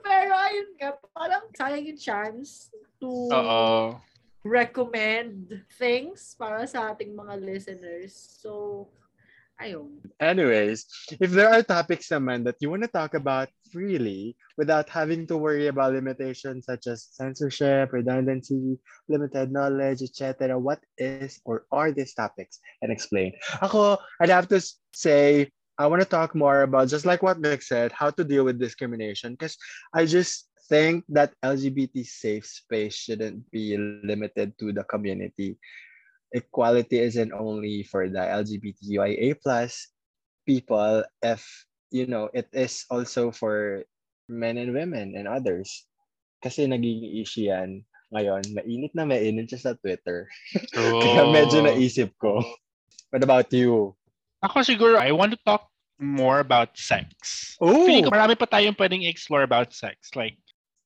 Pero 0.00 0.32
ayun 0.32 0.68
nga, 0.80 0.96
parang 1.12 1.44
sayang 1.52 1.84
yung 1.84 2.00
chance 2.00 2.72
to 2.96 3.28
Oo. 3.28 3.96
Recommend 4.44 5.52
things 5.76 6.34
para 6.38 6.64
sa 6.64 6.92
ating 6.92 7.12
mga 7.12 7.34
listeners. 7.44 8.16
So, 8.40 8.88
ayun. 9.60 10.00
Anyways, 10.16 10.88
if 11.20 11.30
there 11.30 11.52
are 11.52 11.62
topics 11.62 12.08
naman 12.08 12.44
that 12.48 12.56
you 12.60 12.72
want 12.72 12.82
to 12.82 12.92
talk 12.92 13.12
about 13.12 13.52
freely 13.68 14.34
without 14.56 14.88
having 14.88 15.28
to 15.28 15.36
worry 15.36 15.68
about 15.68 15.92
limitations 15.92 16.66
such 16.66 16.88
as 16.88 17.12
censorship, 17.12 17.92
redundancy, 17.92 18.80
limited 19.08 19.52
knowledge, 19.52 20.02
etc., 20.02 20.58
what 20.58 20.80
is 20.98 21.40
or 21.44 21.68
are 21.70 21.92
these 21.92 22.16
topics 22.16 22.58
and 22.82 22.90
explain. 22.90 23.32
Ako, 23.62 24.00
I'd 24.20 24.32
have 24.32 24.48
to 24.48 24.60
say 24.92 25.52
I 25.80 25.88
want 25.88 26.04
to 26.04 26.08
talk 26.08 26.36
more 26.36 26.60
about 26.60 26.92
just 26.92 27.08
like 27.08 27.24
what 27.24 27.40
Nick 27.40 27.62
said, 27.62 27.88
how 27.92 28.12
to 28.12 28.24
deal 28.24 28.44
with 28.44 28.60
discrimination 28.60 29.32
because 29.32 29.56
I 29.96 30.04
just 30.04 30.49
think 30.70 31.02
that 31.10 31.34
LGBT 31.42 32.06
safe 32.06 32.46
space 32.46 32.94
shouldn't 32.94 33.42
be 33.50 33.74
limited 34.06 34.54
to 34.62 34.70
the 34.70 34.86
community. 34.86 35.58
Equality 36.30 37.02
isn't 37.02 37.34
only 37.34 37.82
for 37.82 38.06
the 38.06 38.22
LGBTQIA 38.22 39.34
plus 39.42 39.90
people 40.46 41.02
if 41.26 41.42
you 41.90 42.06
know 42.06 42.30
it 42.30 42.46
is 42.54 42.86
also 42.86 43.34
for 43.34 43.82
men 44.30 44.56
and 44.56 44.70
women 44.70 45.18
and 45.18 45.26
others. 45.26 45.90
Kasi 46.38 46.70
nagiging 46.70 47.18
issue 47.18 47.50
yan 47.50 47.82
ngayon. 48.14 48.46
Mainit 48.54 48.94
na 48.94 49.02
mainit 49.02 49.50
siya 49.50 49.60
sa 49.60 49.72
Twitter. 49.74 50.30
Kaya 50.72 51.26
oh. 51.26 51.34
medyo 51.34 51.66
naisip 51.66 52.14
ko. 52.22 52.38
What 53.10 53.26
about 53.26 53.50
you? 53.50 53.98
Ako 54.40 54.62
siguro, 54.62 54.96
I 54.96 55.10
want 55.10 55.34
to 55.34 55.40
talk 55.42 55.66
more 56.00 56.40
about 56.40 56.78
sex. 56.78 57.12
oh 57.60 57.84
Feeling 57.84 58.08
ko 58.08 58.14
marami 58.14 58.38
pa 58.38 58.48
tayong 58.48 58.78
pwedeng 58.78 59.04
explore 59.04 59.44
about 59.44 59.74
sex. 59.76 60.14
Like, 60.16 60.38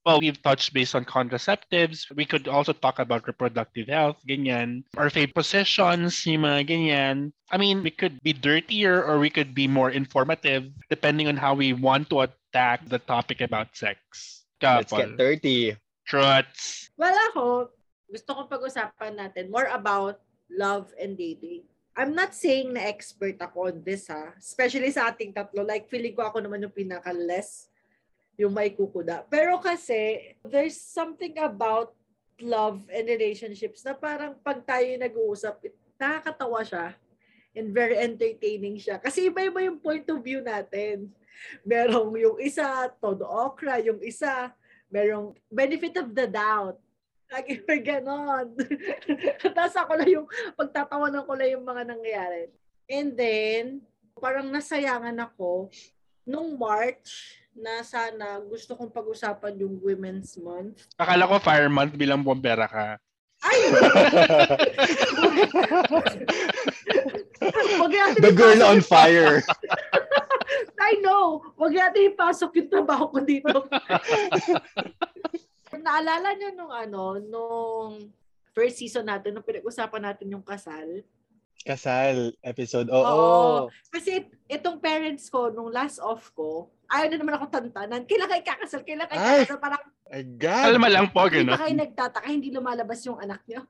well, 0.05 0.21
we've 0.21 0.41
touched 0.41 0.71
based 0.71 0.93
on 0.93 1.03
contraceptives. 1.03 2.05
We 2.13 2.25
could 2.25 2.47
also 2.47 2.73
talk 2.73 2.99
about 2.99 3.25
reproductive 3.25 3.89
health, 3.89 4.21
ganyan. 4.29 4.85
Or 4.95 5.09
favorite 5.09 5.33
positions, 5.33 6.21
yung 6.29 6.45
mga 6.45 6.69
ganyan. 6.69 7.33
I 7.49 7.57
mean, 7.57 7.81
we 7.81 7.89
could 7.89 8.21
be 8.21 8.31
dirtier 8.31 9.01
or 9.01 9.17
we 9.17 9.33
could 9.33 9.57
be 9.57 9.67
more 9.67 9.89
informative 9.89 10.69
depending 10.89 11.27
on 11.27 11.35
how 11.35 11.57
we 11.57 11.73
want 11.73 12.13
to 12.13 12.29
attack 12.29 12.85
the 12.85 13.01
topic 13.01 13.41
about 13.41 13.73
sex. 13.73 13.97
let's 14.61 14.93
get 14.93 15.09
Kapal. 15.09 15.17
dirty 15.17 15.75
Truts. 16.05 16.93
Well, 17.01 17.17
ako, 17.33 17.73
gusto 18.05 18.29
kong 18.37 18.49
pag-usapan 18.49 19.17
natin 19.17 19.49
more 19.49 19.65
about 19.73 20.21
love 20.53 20.93
and 21.01 21.17
dating. 21.17 21.65
I'm 21.97 22.13
not 22.13 22.37
saying 22.37 22.77
na 22.77 22.85
expert 22.85 23.41
ako 23.41 23.73
on 23.73 23.81
this 23.81 24.05
ha. 24.13 24.37
Especially 24.37 24.93
sa 24.93 25.09
ating 25.09 25.33
tatlo. 25.33 25.65
Like, 25.65 25.89
feeling 25.89 26.13
ko 26.13 26.29
ako 26.29 26.45
naman 26.45 26.61
yung 26.61 26.75
pinaka-less 26.75 27.73
yung 28.35 28.51
may 28.51 28.71
kukuda. 28.71 29.23
Pero 29.31 29.59
kasi, 29.59 30.35
there's 30.43 30.75
something 30.75 31.35
about 31.39 31.95
love 32.39 32.83
and 32.91 33.07
relationships 33.07 33.79
na 33.87 33.95
parang 33.95 34.35
pag 34.43 34.59
tayo 34.67 34.87
nag-uusap, 34.99 35.63
nakakatawa 35.95 36.61
siya 36.67 36.87
and 37.55 37.71
very 37.71 37.95
entertaining 37.95 38.75
siya. 38.75 38.99
Kasi 38.99 39.31
iba-iba 39.31 39.63
yung 39.63 39.79
point 39.79 40.03
of 40.11 40.19
view 40.19 40.43
natin. 40.43 41.07
Merong 41.63 42.11
yung 42.19 42.37
isa, 42.43 42.91
todo 42.99 43.23
okra, 43.23 43.79
yung 43.79 44.03
isa, 44.03 44.51
merong 44.91 45.31
benefit 45.47 45.95
of 46.03 46.11
the 46.11 46.27
doubt. 46.27 46.75
Lagi 47.31 47.59
may 47.67 47.79
ganon. 47.79 48.51
Tapos 49.55 49.75
ako 49.79 49.91
lang 49.95 50.11
yung, 50.11 50.27
pagtatawanan 50.59 51.23
ko 51.23 51.31
lang 51.39 51.49
yung 51.55 51.65
mga 51.65 51.83
nangyayari. 51.87 52.51
And 52.91 53.15
then, 53.15 53.63
parang 54.19 54.51
nasayangan 54.51 55.15
ako 55.23 55.71
nung 56.27 56.59
March 56.59 57.39
na 57.55 57.81
sana 57.87 58.43
gusto 58.43 58.75
kong 58.75 58.91
pag-usapan 58.91 59.55
yung 59.63 59.79
Women's 59.79 60.35
Month. 60.35 60.91
Akala 60.99 61.23
ko 61.25 61.39
fire 61.39 61.71
month 61.71 61.95
bilang 61.95 62.19
bombera 62.21 62.67
ka. 62.67 62.99
Ay! 63.41 63.59
The 68.15 68.33
girl 68.33 68.63
on 68.63 68.81
fire 68.81 69.43
I 70.85 71.01
know. 71.01 71.41
Wag 71.57 71.73
natin 71.73 72.13
ipasok 72.13 72.51
yung 72.61 72.69
trabaho 72.69 73.09
ko 73.09 73.19
dito. 73.25 73.65
Naalala 75.85 76.37
niyo 76.37 76.49
nung 76.53 76.69
ano, 76.69 77.17
nung 77.17 78.13
first 78.53 78.77
season 78.77 79.09
natin, 79.09 79.33
nung 79.33 79.45
pinag-usapan 79.45 80.13
natin 80.13 80.29
yung 80.29 80.45
kasal. 80.45 81.01
kasal 81.65 82.29
episode 82.45 82.93
oo 82.93 83.01
Oo. 83.01 83.73
Kasi 83.89 84.29
itong 84.45 84.77
parents 84.77 85.25
ko, 85.33 85.49
nung 85.49 85.73
last 85.73 85.97
off 85.97 86.29
ko, 86.37 86.69
ayaw 86.89 87.07
na 87.11 87.17
naman 87.17 87.35
ako 87.37 87.45
tantanan. 87.49 88.01
Kailan 88.05 88.29
kayo 88.29 88.43
kakasal? 88.45 88.81
Kailan 88.85 89.07
kayo 89.09 89.19
Ay! 89.19 89.43
kakasal? 89.43 89.59
Parang 89.61 89.83
my 90.05 90.21
god 90.37 90.63
Kalma 90.69 90.89
lang 90.89 91.07
po, 91.09 91.19
hindi 91.25 91.35
gano'n. 91.41 91.53
pa 91.57 91.61
kayo 91.65 91.75
nagtataka, 91.75 92.27
hindi 92.29 92.49
lumalabas 92.53 92.99
yung 93.05 93.19
anak 93.19 93.41
niyo. 93.49 93.61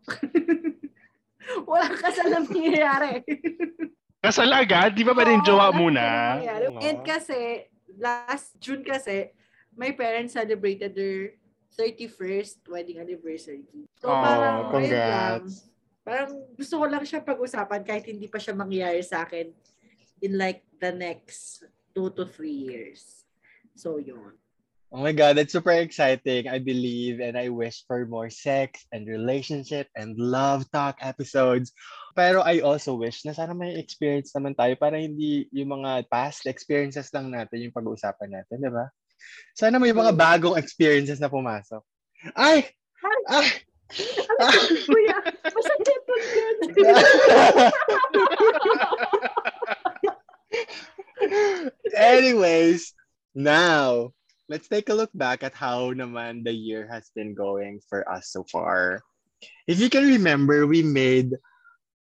Walang 1.70 1.98
kasal 2.02 2.28
na 2.34 2.42
nangyayari. 2.42 3.22
Kasal 4.26 4.50
agad? 4.50 4.98
Di 4.98 5.06
ba 5.06 5.14
ba 5.14 5.22
rin 5.22 5.38
jowa 5.46 5.70
muna? 5.70 6.42
Oo. 6.42 6.82
And 6.82 7.06
kasi, 7.06 7.70
last 7.94 8.58
June 8.58 8.82
kasi, 8.82 9.30
my 9.78 9.94
parents 9.94 10.34
celebrated 10.34 10.98
their 10.98 11.38
31st 11.78 12.66
wedding 12.66 12.98
anniversary. 12.98 13.70
So 14.02 14.10
Aw, 14.10 14.18
parang, 14.18 14.42
ayun 14.42 14.66
lang. 14.66 14.72
congrats. 14.74 15.54
Parang 16.02 16.30
gusto 16.58 16.74
ko 16.82 16.86
lang 16.90 17.06
siya 17.06 17.22
pag-usapan 17.22 17.82
kahit 17.86 18.10
hindi 18.10 18.26
pa 18.26 18.42
siya 18.42 18.58
mangyayari 18.58 19.06
sa 19.06 19.30
akin 19.30 19.54
in 20.26 20.42
like 20.42 20.66
the 20.82 20.90
next 20.90 21.62
two 21.96 22.12
to 22.14 22.28
three 22.28 22.54
years. 22.54 23.24
So 23.80 23.98
yun. 23.98 24.36
Oh 24.94 25.02
my 25.02 25.12
God, 25.12 25.36
that's 25.36 25.52
super 25.52 25.74
exciting. 25.76 26.48
I 26.48 26.60
believe 26.60 27.20
and 27.20 27.36
I 27.36 27.50
wish 27.50 27.84
for 27.88 28.06
more 28.06 28.30
sex 28.30 28.86
and 28.94 29.08
relationship 29.08 29.90
and 29.96 30.16
love 30.16 30.70
talk 30.72 31.00
episodes. 31.02 31.74
Pero 32.16 32.40
I 32.46 32.64
also 32.64 32.96
wish 32.96 33.26
na 33.26 33.36
sana 33.36 33.52
may 33.52 33.76
experience 33.76 34.32
naman 34.32 34.56
tayo 34.56 34.78
para 34.80 34.96
hindi 34.96 35.52
yung 35.52 35.82
mga 35.82 36.08
past 36.08 36.48
experiences 36.48 37.12
lang 37.12 37.28
natin 37.28 37.68
yung 37.68 37.76
pag-uusapan 37.76 38.40
natin, 38.40 38.64
di 38.64 38.72
ba? 38.72 38.88
Sana 39.52 39.84
may 39.84 39.92
mga 39.92 40.16
bagong 40.16 40.56
experiences 40.56 41.20
na 41.20 41.28
pumasok. 41.28 41.84
Ay! 42.38 42.72
Ay! 43.28 43.48
Kuya, 44.88 45.18
masakit 45.44 46.02
pag. 46.08 46.24
Anyways, 51.96 52.94
now 53.34 54.12
let's 54.50 54.68
take 54.68 54.90
a 54.90 54.98
look 54.98 55.10
back 55.14 55.44
at 55.44 55.54
how 55.58 55.94
naman 55.94 56.46
the 56.46 56.54
year 56.54 56.88
has 56.90 57.10
been 57.16 57.34
going 57.34 57.82
for 57.90 58.06
us 58.10 58.30
so 58.30 58.46
far. 58.46 59.02
If 59.68 59.80
you 59.80 59.90
can 59.90 60.06
remember, 60.06 60.66
we 60.66 60.82
made 60.82 61.34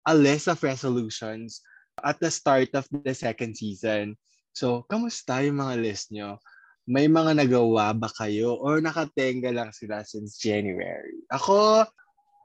a 0.06 0.14
list 0.14 0.48
of 0.48 0.62
resolutions 0.62 1.60
at 2.00 2.18
the 2.20 2.30
start 2.30 2.74
of 2.74 2.88
the 2.90 3.14
second 3.14 3.56
season. 3.56 4.16
So, 4.52 4.84
kamusta 4.88 5.44
yung 5.44 5.60
mga 5.60 5.76
list 5.80 6.12
nyo? 6.12 6.40
May 6.88 7.06
mga 7.06 7.38
nagawa 7.46 7.94
ba 7.94 8.10
kayo 8.10 8.58
or 8.58 8.82
nakatenga 8.82 9.54
lang 9.54 9.70
sila 9.70 10.02
since 10.02 10.36
January? 10.36 11.22
Ako, 11.30 11.86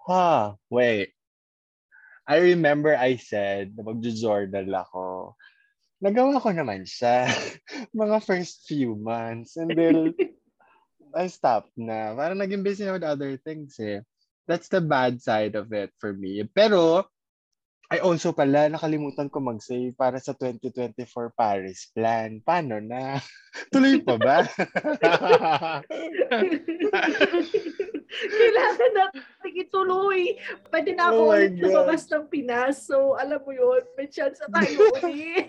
ha, 0.08 0.56
wait. 0.70 1.12
I 2.28 2.54
remember 2.54 2.92
I 2.94 3.16
said 3.18 3.74
na 3.74 3.88
magjo-journal 3.88 4.68
ako 4.68 5.34
nagawa 6.02 6.38
ko 6.42 6.50
naman 6.54 6.86
siya 6.86 7.26
mga 7.98 8.18
first 8.22 8.66
few 8.70 8.94
months 8.94 9.58
and 9.58 9.74
then 9.74 10.14
I 11.18 11.28
stopped 11.32 11.74
na. 11.80 12.14
Parang 12.14 12.38
naging 12.38 12.62
busy 12.62 12.86
na 12.86 12.94
with 12.94 13.08
other 13.08 13.40
things 13.42 13.80
eh. 13.82 14.06
That's 14.46 14.70
the 14.70 14.80
bad 14.80 15.20
side 15.20 15.58
of 15.58 15.74
it 15.74 15.92
for 15.98 16.14
me. 16.14 16.46
Pero 16.46 17.10
I 17.88 18.04
also 18.04 18.36
pala 18.36 18.68
nakalimutan 18.68 19.32
ko 19.32 19.40
mag-save 19.40 19.96
para 19.96 20.20
sa 20.20 20.36
2024 20.36 21.32
Paris 21.32 21.88
plan. 21.96 22.44
Paano 22.44 22.84
na? 22.84 23.16
Tuloy 23.72 24.04
pa 24.04 24.20
ba? 24.20 24.44
Kailangan 28.18 28.92
natin 28.92 29.54
ituloy. 29.56 30.36
Pwede 30.68 31.00
na 31.00 31.16
ako 31.16 31.22
Oh 31.24 31.32
ulit 31.32 31.56
lumabas 31.64 32.04
ng 32.12 32.28
Pinas. 32.28 32.84
So, 32.92 33.16
alam 33.16 33.40
mo 33.48 33.56
yun, 33.56 33.80
may 33.96 34.12
chance 34.12 34.36
na 34.44 34.52
tayo 34.52 34.92
ulit. 35.00 35.48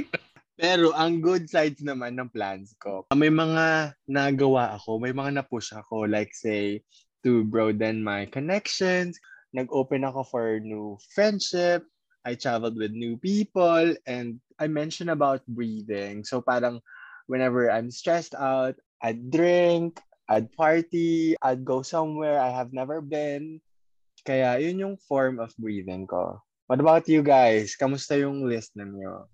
Pero 0.60 0.92
ang 0.92 1.24
good 1.24 1.48
sides 1.48 1.80
naman 1.86 2.20
ng 2.20 2.28
plans 2.34 2.76
ko, 2.76 3.08
may 3.16 3.32
mga 3.32 3.96
nagawa 4.04 4.76
ako, 4.76 5.00
may 5.00 5.14
mga 5.14 5.40
na-push 5.40 5.72
ako, 5.72 6.04
like 6.04 6.36
say, 6.36 6.84
to 7.24 7.48
broaden 7.48 8.04
my 8.04 8.28
connections. 8.28 9.16
Nag-open 9.52 10.06
ako 10.06 10.22
for 10.22 10.44
new 10.60 10.98
friendship. 11.14 11.84
I 12.24 12.36
traveled 12.36 12.76
with 12.76 12.92
new 12.92 13.16
people. 13.16 13.96
And 14.06 14.38
I 14.60 14.68
mentioned 14.68 15.10
about 15.10 15.42
breathing. 15.48 16.22
So 16.22 16.40
parang 16.40 16.80
whenever 17.26 17.70
I'm 17.70 17.90
stressed 17.90 18.34
out, 18.34 18.76
I'd 19.00 19.30
drink, 19.30 19.98
I'd 20.28 20.52
party, 20.52 21.34
I'd 21.42 21.64
go 21.64 21.82
somewhere 21.82 22.38
I 22.38 22.50
have 22.50 22.70
never 22.76 23.00
been. 23.00 23.58
Kaya 24.26 24.60
yun 24.60 24.78
yung 24.78 24.96
form 25.08 25.40
of 25.40 25.50
breathing 25.56 26.06
ko. 26.06 26.42
What 26.68 26.78
about 26.78 27.08
you 27.08 27.24
guys? 27.24 27.74
Kamusta 27.74 28.20
yung 28.20 28.46
list 28.46 28.76
ninyo? 28.76 29.26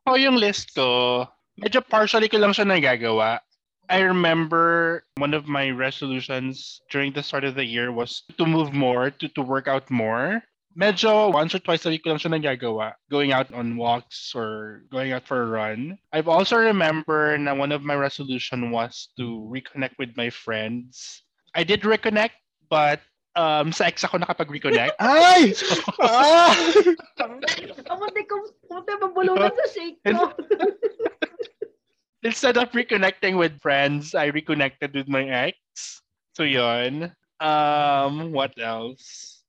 Ako 0.00 0.16
yung 0.16 0.38
list 0.38 0.72
ko, 0.72 1.26
medyo 1.58 1.82
partially 1.82 2.30
ko 2.30 2.38
lang 2.38 2.54
siya 2.54 2.64
nagagawa. 2.64 3.42
I 3.88 4.00
remember 4.00 5.04
one 5.16 5.32
of 5.32 5.48
my 5.48 5.70
resolutions 5.70 6.80
during 6.90 7.12
the 7.12 7.22
start 7.22 7.44
of 7.44 7.54
the 7.54 7.64
year 7.64 7.90
was 7.90 8.22
to 8.36 8.44
move 8.44 8.72
more, 8.72 9.10
to, 9.10 9.28
to 9.28 9.42
work 9.42 9.66
out 9.68 9.90
more. 9.90 10.42
Medyo 10.78 11.32
once 11.32 11.54
or 11.54 11.58
twice 11.58 11.86
a 11.86 11.88
week 11.88 12.04
ko 12.04 12.10
lang 12.10 12.20
siya 12.20 12.36
nagagawa. 12.36 12.92
Going 13.10 13.32
out 13.32 13.52
on 13.52 13.76
walks 13.76 14.32
or 14.36 14.84
going 14.92 15.12
out 15.12 15.26
for 15.26 15.42
a 15.42 15.46
run. 15.48 15.98
I've 16.12 16.28
also 16.28 16.56
remember 16.56 17.36
na 17.38 17.54
one 17.54 17.72
of 17.72 17.82
my 17.82 17.96
resolution 17.96 18.70
was 18.70 19.08
to 19.16 19.48
reconnect 19.48 19.98
with 19.98 20.14
my 20.14 20.30
friends. 20.30 21.24
I 21.56 21.64
did 21.64 21.82
reconnect, 21.82 22.36
but 22.68 23.00
um, 23.34 23.72
sa 23.72 23.88
ex 23.88 24.04
ako 24.04 24.18
nakapag-reconnect. 24.22 24.94
Ay! 25.00 25.56
ah! 26.04 26.52
Ang 27.24 27.98
munti 27.98 28.22
ko, 28.28 28.36
munti 28.70 28.92
mabulunan 29.00 29.50
sa 29.50 29.66
shake 29.72 29.98
ko. 30.04 30.30
Instead 32.28 32.60
of 32.60 32.68
reconnecting 32.76 33.40
with 33.40 33.56
friends, 33.64 34.12
I 34.12 34.28
reconnected 34.28 34.92
with 34.92 35.08
my 35.08 35.24
ex. 35.24 35.56
So 36.36 36.44
yon. 36.44 37.08
Um, 37.40 38.36
what 38.36 38.52
else? 38.60 39.40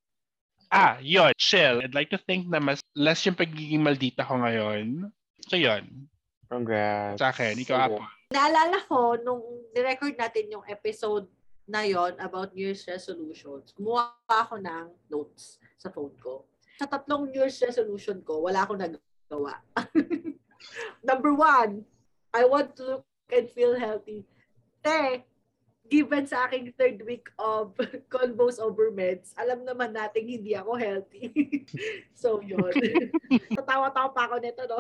Ah, 0.72 0.96
yon, 1.04 1.36
chill. 1.36 1.84
I'd 1.84 1.92
like 1.92 2.08
to 2.16 2.22
think 2.24 2.48
na 2.48 2.64
mas 2.64 2.80
less 2.96 3.28
yung 3.28 3.36
pagiging 3.36 3.84
maldita 3.84 4.24
ko 4.24 4.40
ngayon. 4.40 5.12
So 5.52 5.60
yon. 5.60 6.08
Congrats. 6.48 7.20
Sa 7.20 7.36
akin, 7.36 7.60
ikaw 7.60 7.92
Apple. 7.92 8.08
Naalala 8.32 8.80
ko, 8.88 9.20
nung 9.28 9.44
nirecord 9.76 10.16
natin 10.16 10.48
yung 10.48 10.64
episode 10.72 11.28
na 11.68 11.84
yon 11.84 12.16
about 12.24 12.56
New 12.56 12.64
Year's 12.64 12.88
resolutions, 12.88 13.76
gumawa 13.76 14.16
ako 14.32 14.56
ng 14.56 14.88
notes 15.12 15.60
sa 15.76 15.92
phone 15.92 16.16
ko. 16.16 16.48
Sa 16.80 16.88
tatlong 16.88 17.28
New 17.28 17.44
Year's 17.44 17.60
resolution 17.60 18.24
ko, 18.24 18.48
wala 18.48 18.64
akong 18.64 18.80
nagawa. 18.80 19.60
Number 21.10 21.36
one, 21.36 21.84
I 22.34 22.46
want 22.46 22.76
to 22.78 22.84
look 22.84 23.06
and 23.34 23.50
feel 23.50 23.78
healthy. 23.78 24.26
Te, 24.86 25.26
given 25.90 26.30
sa 26.30 26.46
aking 26.46 26.72
third 26.78 27.02
week 27.02 27.28
of 27.42 27.74
convos 28.14 28.62
over 28.62 28.94
meds, 28.94 29.34
alam 29.34 29.66
naman 29.66 29.98
natin 29.98 30.30
hindi 30.30 30.54
ako 30.54 30.78
healthy. 30.78 31.34
so, 32.14 32.38
yun. 32.46 32.72
Tatawa-tawa 33.58 34.14
pa 34.14 34.30
ako 34.30 34.36
nito, 34.38 34.64
no? 34.70 34.80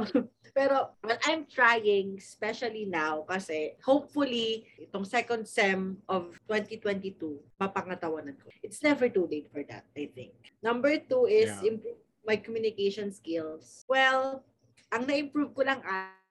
Pero, 0.54 0.94
well, 1.02 1.20
I'm 1.26 1.46
trying, 1.50 2.18
especially 2.22 2.86
now, 2.86 3.26
kasi 3.26 3.78
hopefully, 3.82 4.66
itong 4.78 5.06
second 5.06 5.46
sem 5.50 5.98
of 6.10 6.38
2022, 6.50 7.18
mapangatawanan 7.58 8.38
ko. 8.38 8.50
It's 8.62 8.82
never 8.82 9.10
too 9.10 9.26
late 9.30 9.50
for 9.50 9.66
that, 9.70 9.86
I 9.98 10.10
think. 10.14 10.34
Number 10.62 10.98
two 11.02 11.26
is 11.26 11.50
Yeah. 11.50 11.74
improve 11.74 12.02
my 12.26 12.38
communication 12.38 13.10
skills. 13.10 13.86
Well, 13.90 14.46
ang 14.94 15.10
na-improve 15.10 15.54
ko 15.54 15.62
lang 15.66 15.82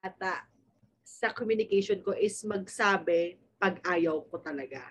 ata 0.03 0.47
sa 1.09 1.33
communication 1.33 2.05
ko 2.05 2.13
is 2.13 2.37
magsabi 2.45 3.41
pag 3.57 3.81
ayaw 3.83 4.21
ko 4.29 4.37
talaga. 4.37 4.85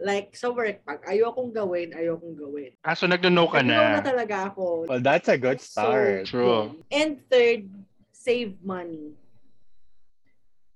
Like, 0.00 0.32
sa 0.34 0.50
work, 0.50 0.82
pag 0.82 1.04
ayaw 1.06 1.30
kong 1.30 1.52
gawin, 1.54 1.92
ayaw 1.94 2.16
kong 2.18 2.34
gawin. 2.34 2.72
Ah, 2.82 2.96
so 2.96 3.04
nagno-no 3.06 3.46
ka 3.46 3.60
Nag-no 3.60 3.76
na 3.76 4.00
na. 4.00 4.02
talaga 4.02 4.36
ako. 4.50 4.88
Well, 4.88 5.04
that's 5.04 5.28
a 5.28 5.36
good 5.38 5.60
So, 5.60 5.68
start. 5.76 6.26
True. 6.26 6.44
yun. 6.48 6.84
And 6.90 7.10
third, 7.28 7.68
save 8.10 8.56
money. 8.64 9.12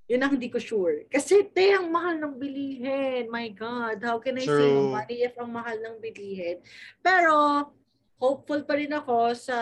Yun 0.05 0.21
ang 0.21 0.37
hindi 0.37 0.53
ko 0.53 0.61
sure. 0.61 1.09
Kasi, 1.09 1.41
te, 1.49 1.73
ang 1.73 1.89
mahal 1.89 2.21
ng 2.21 2.37
bilihin. 2.37 3.33
My 3.33 3.49
God, 3.49 4.05
how 4.05 4.21
can 4.21 4.37
I 4.37 4.45
save 4.45 4.53
True. 4.53 4.93
money 4.93 5.25
if 5.25 5.33
ang 5.41 5.49
mahal 5.49 5.81
ng 5.81 5.97
bilihin? 6.05 6.61
Pero, 7.01 7.33
hopeful 8.21 8.61
pa 8.69 8.77
rin 8.77 8.93
ako 8.93 9.33
sa 9.33 9.57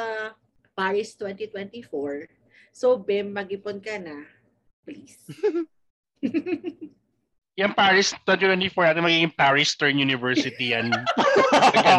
Paris 0.75 1.15
2024. 1.15 2.27
So, 2.75 2.99
Bim, 2.99 3.31
mag-ipon 3.31 3.79
ka 3.79 3.95
na. 4.03 4.27
Please. 4.85 5.17
Yung 7.61 7.77
Paris 7.77 8.17
2024 8.25 8.73
natin 8.73 9.05
magiging 9.05 9.37
Paris 9.37 9.77
Stern 9.77 10.01
University 10.01 10.73
yan. 10.73 10.89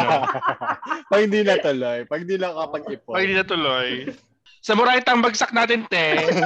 Pag 1.13 1.30
hindi 1.30 1.46
natuloy. 1.46 2.10
Pag 2.10 2.26
hindi 2.26 2.41
lang 2.41 2.58
kapag-ipon. 2.58 3.13
Pag 3.13 3.22
hindi 3.22 3.38
natuloy. 3.38 4.10
Sa 4.65 4.74
Muraitang 4.74 5.22
bagsak 5.22 5.54
natin, 5.54 5.86
te. 5.93 6.17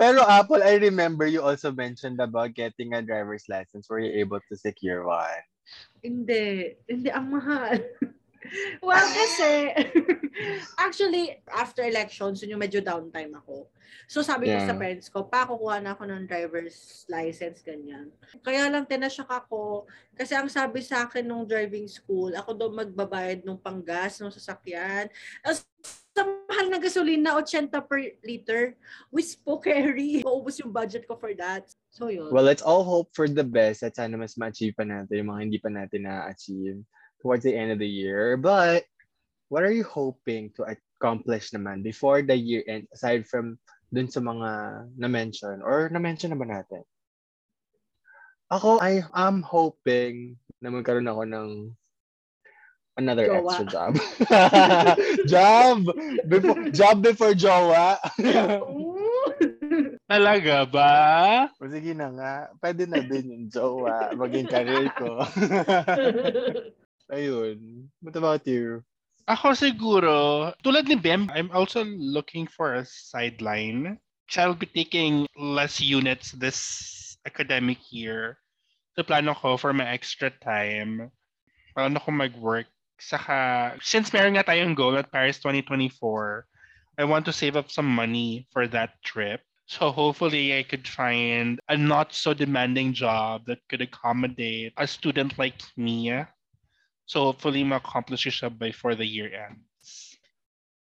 Pero 0.00 0.24
Apple, 0.24 0.64
I 0.64 0.80
remember 0.80 1.28
you 1.28 1.44
also 1.44 1.76
mentioned 1.76 2.24
about 2.24 2.56
getting 2.56 2.96
a 2.96 3.04
driver's 3.04 3.44
license. 3.52 3.92
Were 3.92 4.00
you 4.00 4.16
able 4.16 4.40
to 4.48 4.56
secure 4.56 5.04
one? 5.04 5.44
Hindi. 6.00 6.72
Hindi, 6.88 7.12
ang 7.12 7.36
mahal. 7.36 7.84
Well, 8.82 9.06
kasi, 9.12 9.72
actually, 10.86 11.40
after 11.48 11.82
elections, 11.84 12.42
yun 12.42 12.56
yung 12.56 12.64
medyo 12.64 12.82
downtime 12.84 13.32
ako. 13.36 13.70
So, 14.06 14.22
sabi 14.22 14.46
ko 14.46 14.58
Yeah. 14.58 14.70
sa 14.70 14.78
parents 14.78 15.10
ko, 15.10 15.26
pa, 15.26 15.46
kukuha 15.46 15.82
na 15.82 15.98
ako 15.98 16.06
ng 16.06 16.30
driver's 16.30 17.02
license, 17.10 17.62
ganyan. 17.62 18.14
Kaya 18.42 18.70
lang, 18.70 18.86
tinasyak 18.86 19.26
ako. 19.26 19.90
Kasi 20.14 20.38
ang 20.38 20.46
sabi 20.46 20.78
sa 20.82 21.06
akin 21.10 21.26
nung 21.26 21.42
driving 21.42 21.90
school, 21.90 22.30
ako 22.34 22.54
daw 22.54 22.68
magbabayad 22.70 23.42
ng 23.42 23.58
panggas 23.58 24.22
ng 24.22 24.30
sasakyan. 24.30 25.10
As, 25.42 25.66
sa 26.16 26.24
mahal 26.24 26.72
na 26.72 26.80
gasolina, 26.80 27.36
80 27.36 27.68
per 27.84 28.00
liter. 28.24 28.62
We 29.12 29.20
spoke 29.20 29.68
carry. 29.68 30.24
Maubos 30.24 30.56
yung 30.62 30.72
budget 30.72 31.04
ko 31.04 31.18
for 31.18 31.34
that. 31.36 31.68
So, 31.92 32.08
yun. 32.08 32.32
Well, 32.32 32.46
let's 32.46 32.64
all 32.64 32.86
hope 32.86 33.12
for 33.12 33.28
the 33.28 33.44
best 33.44 33.84
at 33.84 33.98
sana 33.98 34.16
mas 34.16 34.38
ma-achieve 34.40 34.72
pa 34.72 34.88
natin 34.88 35.12
yung 35.24 35.30
mga 35.34 35.42
hindi 35.44 35.58
pa 35.60 35.68
natin 35.68 36.08
na-achieve 36.08 36.80
towards 37.26 37.42
the 37.42 37.50
end 37.50 37.74
of 37.74 37.82
the 37.82 37.90
year. 37.90 38.38
But, 38.38 38.86
what 39.50 39.66
are 39.66 39.74
you 39.74 39.82
hoping 39.82 40.54
to 40.54 40.70
accomplish 40.70 41.50
naman 41.50 41.82
before 41.82 42.22
the 42.22 42.38
year 42.38 42.62
end 42.70 42.86
aside 42.94 43.26
from 43.26 43.58
dun 43.90 44.06
sa 44.06 44.22
mga 44.22 44.50
na-mention 44.94 45.58
or 45.58 45.90
na-mention 45.90 46.30
na 46.30 46.38
ba 46.38 46.46
natin? 46.46 46.86
Ako, 48.54 48.78
I 48.78 49.02
am 49.10 49.42
hoping 49.42 50.38
na 50.62 50.70
magkaroon 50.70 51.10
ako 51.10 51.26
ng 51.26 51.50
another 52.94 53.26
Jowa. 53.26 53.42
extra 53.42 53.66
job. 53.66 53.92
job! 55.34 55.76
Before, 56.30 56.70
job 56.70 56.96
before 57.02 57.34
jowa. 57.34 57.98
Talaga 60.06 60.62
ba? 60.70 60.94
o 61.58 61.66
sige 61.66 61.90
na 61.90 62.14
nga, 62.14 62.32
pwede 62.62 62.86
na 62.86 63.02
din 63.02 63.34
yung 63.34 63.46
jowa, 63.50 64.14
maging 64.14 64.46
career 64.46 64.86
ko. 64.94 65.26
Ayun. 67.12 67.86
What 68.02 68.16
about 68.16 68.46
you? 68.46 68.82
Ako 69.26 69.58
siguro, 69.58 70.50
tulad 70.62 70.86
ni 70.86 70.94
Bem, 70.94 71.26
I'm 71.34 71.50
also 71.50 71.82
looking 71.82 72.46
for 72.46 72.78
a 72.78 72.86
sideline. 72.86 73.98
I'll 74.38 74.58
be 74.58 74.66
taking 74.66 75.26
less 75.38 75.78
units 75.78 76.30
this 76.34 77.18
academic 77.26 77.78
year. 77.90 78.38
So 78.94 79.02
plano 79.02 79.34
ko 79.34 79.58
for 79.58 79.74
my 79.74 79.86
extra 79.86 80.30
time. 80.30 81.10
Plano 81.74 81.98
ko 81.98 82.10
mag-work. 82.10 82.66
Saka, 82.98 83.74
since 83.82 84.10
meron 84.14 84.38
nga 84.38 84.46
tayong 84.46 84.74
goal 84.74 84.96
at 84.98 85.12
Paris 85.12 85.38
2024, 85.42 86.46
I 86.98 87.04
want 87.04 87.26
to 87.26 87.34
save 87.34 87.54
up 87.54 87.70
some 87.70 87.86
money 87.86 88.46
for 88.50 88.66
that 88.70 88.98
trip. 89.02 89.42
So 89.66 89.90
hopefully 89.90 90.58
I 90.58 90.62
could 90.62 90.86
find 90.86 91.58
a 91.68 91.76
not 91.76 92.14
so 92.14 92.32
demanding 92.32 92.94
job 92.94 93.46
that 93.46 93.62
could 93.68 93.82
accommodate 93.82 94.72
a 94.78 94.86
student 94.86 95.38
like 95.38 95.58
me. 95.76 96.14
So 97.06 97.30
hopefully 97.30 97.62
ma-accomplish 97.62 98.26
siya 98.26 98.50
before 98.50 98.98
the 98.98 99.06
year 99.06 99.30
ends. 99.30 100.18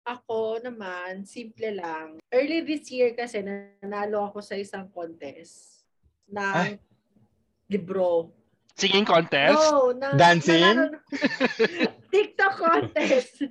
Ako 0.09 0.65
naman, 0.65 1.29
simple 1.29 1.77
lang. 1.77 2.17
Early 2.33 2.65
this 2.65 2.89
year 2.89 3.13
kasi 3.13 3.45
nanalo 3.45 4.33
ako 4.33 4.41
sa 4.41 4.57
isang 4.57 4.89
contest 4.89 5.85
ng 6.33 6.57
Ay. 6.57 6.81
libro. 7.69 8.33
Singing 8.77 9.05
contest? 9.05 9.61
No, 9.61 9.93
na, 9.93 10.17
Dancing? 10.17 10.65
nanalo- 10.65 11.05
TikTok 12.15 12.55
contest. 12.57 13.37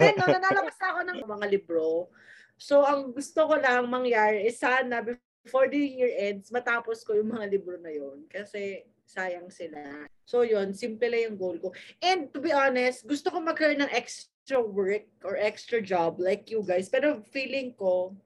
Then, 0.00 0.14
no, 0.18 0.26
nanalo 0.26 0.66
kasi 0.66 0.82
ako 0.82 1.00
ng 1.04 1.18
mga 1.22 1.46
libro. 1.46 2.10
So, 2.58 2.82
ang 2.82 3.14
gusto 3.14 3.46
ko 3.46 3.54
lang 3.60 3.86
mangyari 3.86 4.50
is 4.50 4.58
sana 4.58 5.04
before 5.46 5.70
the 5.70 5.78
year 5.78 6.10
ends, 6.16 6.50
matapos 6.50 7.06
ko 7.06 7.14
yung 7.14 7.30
mga 7.30 7.46
libro 7.54 7.78
na 7.78 7.92
yon 7.92 8.26
Kasi 8.26 8.82
sayang 9.06 9.48
sila. 9.48 10.10
So, 10.26 10.42
yun, 10.42 10.74
simple 10.74 11.06
lang 11.06 11.32
yung 11.32 11.38
goal 11.38 11.56
ko. 11.62 11.70
And 12.02 12.28
to 12.34 12.42
be 12.42 12.50
honest, 12.50 13.06
gusto 13.06 13.30
ko 13.30 13.38
magkaroon 13.38 13.86
ng 13.86 13.94
extra 13.94 14.58
work 14.58 15.06
or 15.22 15.38
extra 15.38 15.78
job 15.78 16.18
like 16.18 16.50
you 16.50 16.66
guys. 16.66 16.90
Pero 16.90 17.22
feeling 17.30 17.72
ko, 17.78 18.18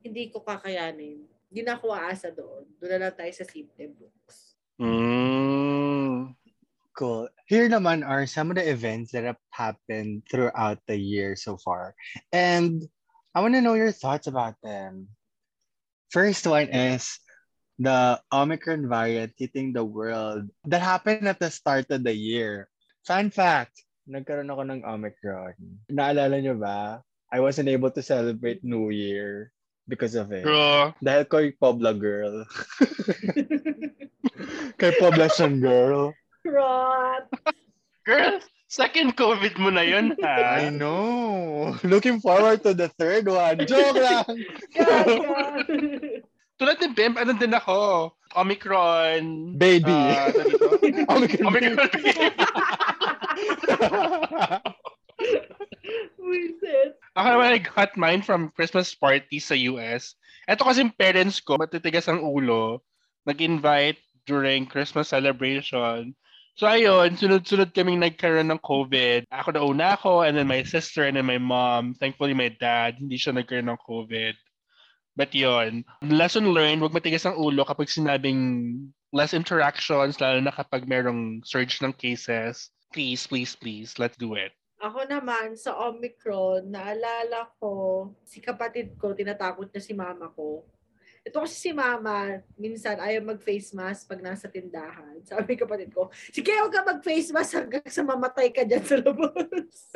hindi 0.00 0.30
ko 0.30 0.46
kakayanin. 0.46 1.26
Hindi 1.50 1.60
na 1.66 1.74
ako 1.74 1.90
aasa 1.90 2.30
doon. 2.30 2.64
Doon 2.78 2.90
na 2.94 3.10
lang 3.10 3.16
tayo 3.18 3.32
sa 3.34 3.44
simple 3.44 3.90
books. 3.98 4.54
Mm. 4.78 6.38
Cool. 6.94 7.30
Here 7.46 7.70
naman 7.70 8.02
are 8.06 8.26
some 8.26 8.50
of 8.50 8.58
the 8.58 8.66
events 8.66 9.14
that 9.14 9.22
have 9.22 9.38
happened 9.50 10.26
throughout 10.30 10.78
the 10.90 10.98
year 10.98 11.34
so 11.38 11.58
far. 11.58 11.94
And 12.34 12.82
I 13.34 13.40
want 13.40 13.54
to 13.54 13.62
know 13.62 13.78
your 13.78 13.94
thoughts 13.94 14.26
about 14.26 14.58
them. 14.62 15.06
First 16.10 16.46
one 16.46 16.70
is 16.74 17.18
the 17.78 18.20
Omicron 18.32 18.88
variant 18.88 19.32
hitting 19.38 19.72
the 19.72 19.84
world. 19.84 20.50
That 20.66 20.82
happened 20.82 21.28
at 21.28 21.38
the 21.38 21.50
start 21.50 21.90
of 21.90 22.02
the 22.02 22.14
year. 22.14 22.68
Fun 23.06 23.30
fact, 23.30 23.86
nagkaroon 24.10 24.50
ako 24.50 24.62
ng 24.66 24.82
Omicron. 24.84 25.54
Naalala 25.88 26.42
nyo 26.42 26.58
ba? 26.58 27.00
I 27.30 27.40
wasn't 27.40 27.68
able 27.68 27.90
to 27.92 28.02
celebrate 28.02 28.64
New 28.64 28.90
Year 28.90 29.52
because 29.86 30.16
of 30.16 30.32
it. 30.32 30.44
True. 30.44 30.92
Dahil 31.00 31.24
ko'y 31.28 31.54
Pobla 31.56 31.92
girl. 31.92 32.44
kay 34.80 34.92
Poblacion 34.96 35.60
girl. 35.60 36.12
Rot. 36.44 37.28
Girl, 38.08 38.40
second 38.72 39.16
COVID 39.16 39.60
mo 39.60 39.68
na 39.68 39.84
yun, 39.84 40.16
ha? 40.24 40.64
I 40.64 40.72
know. 40.72 41.76
Looking 41.84 42.20
forward 42.24 42.64
to 42.64 42.72
the 42.72 42.88
third 42.96 43.28
one. 43.28 43.68
Joke 43.68 44.00
lang. 44.00 44.24
God, 44.72 45.06
God. 45.20 46.17
Tulad 46.58 46.82
ni 46.82 46.90
Bim, 46.90 47.14
ano 47.14 47.32
din 47.38 47.54
ako? 47.54 48.10
Omicron. 48.34 49.54
Baby. 49.54 49.86
dito? 49.86 51.06
Omicron 51.14 51.46
Omicron 51.48 51.88
baby. 51.88 52.12
Ako 57.18 57.26
naman 57.34 57.56
I 57.56 57.60
got 57.62 57.96
mine 57.98 58.22
from 58.22 58.52
Christmas 58.54 58.94
party 58.94 59.38
sa 59.42 59.54
US. 59.70 60.14
Ito 60.46 60.62
kasi 60.62 60.86
parents 60.94 61.42
ko, 61.42 61.58
matitigas 61.58 62.06
ang 62.06 62.22
ulo, 62.22 62.82
nag-invite 63.26 63.98
during 64.22 64.68
Christmas 64.68 65.10
celebration. 65.10 66.14
So 66.58 66.66
ayun, 66.66 67.14
sunod-sunod 67.14 67.70
kaming 67.74 68.02
nagkaroon 68.02 68.50
ng 68.50 68.62
COVID. 68.62 69.30
Ako 69.30 69.48
na 69.54 69.62
una 69.62 69.86
ako, 69.94 70.26
and 70.26 70.34
then 70.34 70.50
my 70.50 70.62
sister, 70.66 71.06
and 71.06 71.14
then 71.14 71.26
my 71.26 71.38
mom. 71.38 71.94
Thankfully, 71.98 72.34
my 72.34 72.50
dad, 72.50 72.98
hindi 72.98 73.14
siya 73.14 73.34
nagkaroon 73.34 73.70
ng 73.70 73.82
COVID. 73.82 74.34
But 75.18 75.34
yun, 75.34 75.82
lesson 76.06 76.54
learned, 76.54 76.78
huwag 76.78 76.94
matigas 76.94 77.26
ang 77.26 77.34
ulo 77.34 77.66
kapag 77.66 77.90
sinabing 77.90 78.86
less 79.10 79.34
interactions, 79.34 80.22
lalo 80.22 80.38
na 80.38 80.54
kapag 80.54 80.86
merong 80.86 81.42
surge 81.42 81.82
ng 81.82 81.90
cases. 81.98 82.70
Please, 82.94 83.26
please, 83.26 83.58
please, 83.58 83.98
let's 83.98 84.14
do 84.14 84.38
it. 84.38 84.54
Ako 84.78 85.10
naman, 85.10 85.58
sa 85.58 85.74
Omicron, 85.74 86.70
naalala 86.70 87.50
ko, 87.58 88.14
si 88.22 88.38
kapatid 88.38 88.94
ko, 88.94 89.10
tinatakot 89.10 89.66
niya 89.74 89.82
si 89.82 89.90
mama 89.90 90.30
ko. 90.38 90.62
Ito 91.26 91.42
kasi 91.42 91.58
si 91.58 91.70
mama, 91.74 92.38
minsan 92.54 93.02
ayaw 93.02 93.26
mag-face 93.26 93.74
mask 93.74 94.06
pag 94.06 94.22
nasa 94.22 94.46
tindahan. 94.46 95.18
Sabi 95.26 95.58
kapatid 95.58 95.90
ko, 95.90 96.14
sige, 96.30 96.54
huwag 96.62 96.70
ka 96.70 96.86
mag-face 96.86 97.34
mask 97.34 97.58
hanggang 97.58 97.82
sa 97.90 98.06
mamatay 98.06 98.54
ka 98.54 98.62
dyan 98.62 98.86
sa 98.86 99.02
labas. 99.02 99.90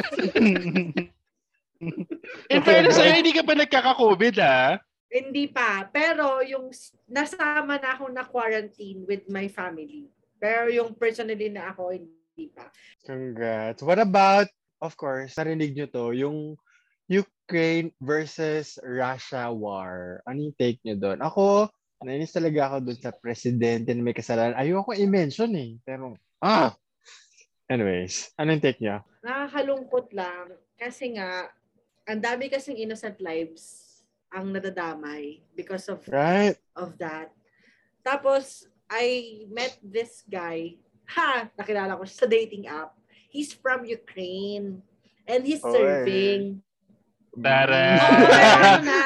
In 2.52 2.62
fairness 2.66 2.98
sa'yo, 2.98 3.22
hindi 3.22 3.30
ka 3.30 3.46
pa 3.46 3.54
nagkaka-COVID, 3.54 4.36
ah. 4.42 4.82
Hindi 5.12 5.52
pa. 5.52 5.84
Pero 5.92 6.40
yung 6.40 6.72
nasama 7.04 7.76
na 7.76 8.00
ako 8.00 8.08
na 8.08 8.24
quarantine 8.24 9.04
with 9.04 9.28
my 9.28 9.44
family. 9.52 10.08
Pero 10.40 10.72
yung 10.72 10.96
personally 10.96 11.52
na 11.52 11.68
ako, 11.76 11.92
hindi 11.92 12.48
pa. 12.48 12.72
Congrats. 13.04 13.84
What 13.84 14.00
about, 14.00 14.48
of 14.80 14.96
course, 14.96 15.36
narinig 15.36 15.76
nyo 15.76 15.86
to, 15.92 16.16
yung 16.16 16.56
Ukraine 17.12 17.92
versus 18.00 18.80
Russia 18.80 19.52
war. 19.52 20.24
Ano 20.24 20.48
yung 20.48 20.56
take 20.56 20.80
nyo 20.80 20.96
doon? 20.96 21.20
Ako, 21.20 21.68
nainis 22.00 22.32
talaga 22.32 22.72
ako 22.72 22.76
doon 22.88 22.98
sa 22.98 23.12
presidente 23.12 23.92
na 23.92 24.00
may 24.00 24.16
kasalanan. 24.16 24.56
Ayoko 24.56 24.96
i-mention 24.96 25.52
eh. 25.60 25.76
Pero, 25.84 26.16
ah! 26.40 26.72
Anyways, 27.68 28.32
ano 28.40 28.56
yung 28.56 28.64
take 28.64 28.80
nyo? 28.80 29.04
Nakakalungkot 29.20 30.08
lang. 30.16 30.56
Kasi 30.80 31.20
nga, 31.20 31.52
ang 32.08 32.18
dami 32.18 32.48
kasing 32.48 32.80
innocent 32.80 33.20
lives 33.22 33.81
ang 34.32 34.50
nadadamay 34.50 35.44
because 35.52 35.86
of 35.86 36.00
Right? 36.08 36.56
of 36.74 36.96
that. 36.96 37.30
Tapos, 38.00 38.66
I 38.88 39.44
met 39.48 39.76
this 39.80 40.24
guy. 40.24 40.76
Ha! 41.12 41.52
Nakilala 41.54 41.94
ko 41.94 42.04
sa 42.04 42.24
dating 42.24 42.66
app. 42.66 42.96
He's 43.28 43.52
from 43.52 43.84
Ukraine. 43.84 44.80
And 45.24 45.46
he's 45.46 45.62
Oy. 45.62 45.72
serving. 45.72 46.42
Tara! 47.32 47.96
Oo, 47.96 48.24
pero 48.28 48.80
na. 48.88 49.00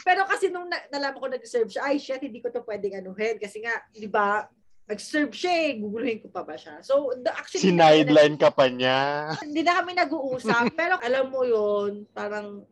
Pero 0.00 0.20
kasi 0.24 0.48
nung 0.48 0.68
na- 0.68 0.88
nalaman 0.88 1.20
ko 1.20 1.28
nag-serve 1.28 1.68
siya, 1.68 1.84
ay 1.84 2.00
shit, 2.00 2.22
hindi 2.22 2.40
ko 2.40 2.48
to 2.48 2.64
pwedeng 2.64 2.96
anuhin. 2.96 3.36
Kasi 3.36 3.60
nga, 3.60 3.76
di 3.90 4.08
ba, 4.08 4.48
nag-serve 4.88 5.36
siya 5.36 5.52
eh. 5.68 5.70
Guguluhin 5.76 6.24
ko 6.24 6.32
pa 6.32 6.48
ba 6.48 6.56
siya? 6.56 6.80
So, 6.80 7.12
the, 7.12 7.28
actually, 7.28 7.68
Sinideline 7.68 8.40
ka 8.40 8.48
pa 8.48 8.72
niya. 8.72 9.32
hindi 9.44 9.60
na 9.60 9.84
kami 9.84 9.92
nag-uusap. 9.92 10.72
pero 10.80 10.96
alam 10.96 11.28
mo 11.28 11.44
yon 11.44 12.08
parang, 12.16 12.64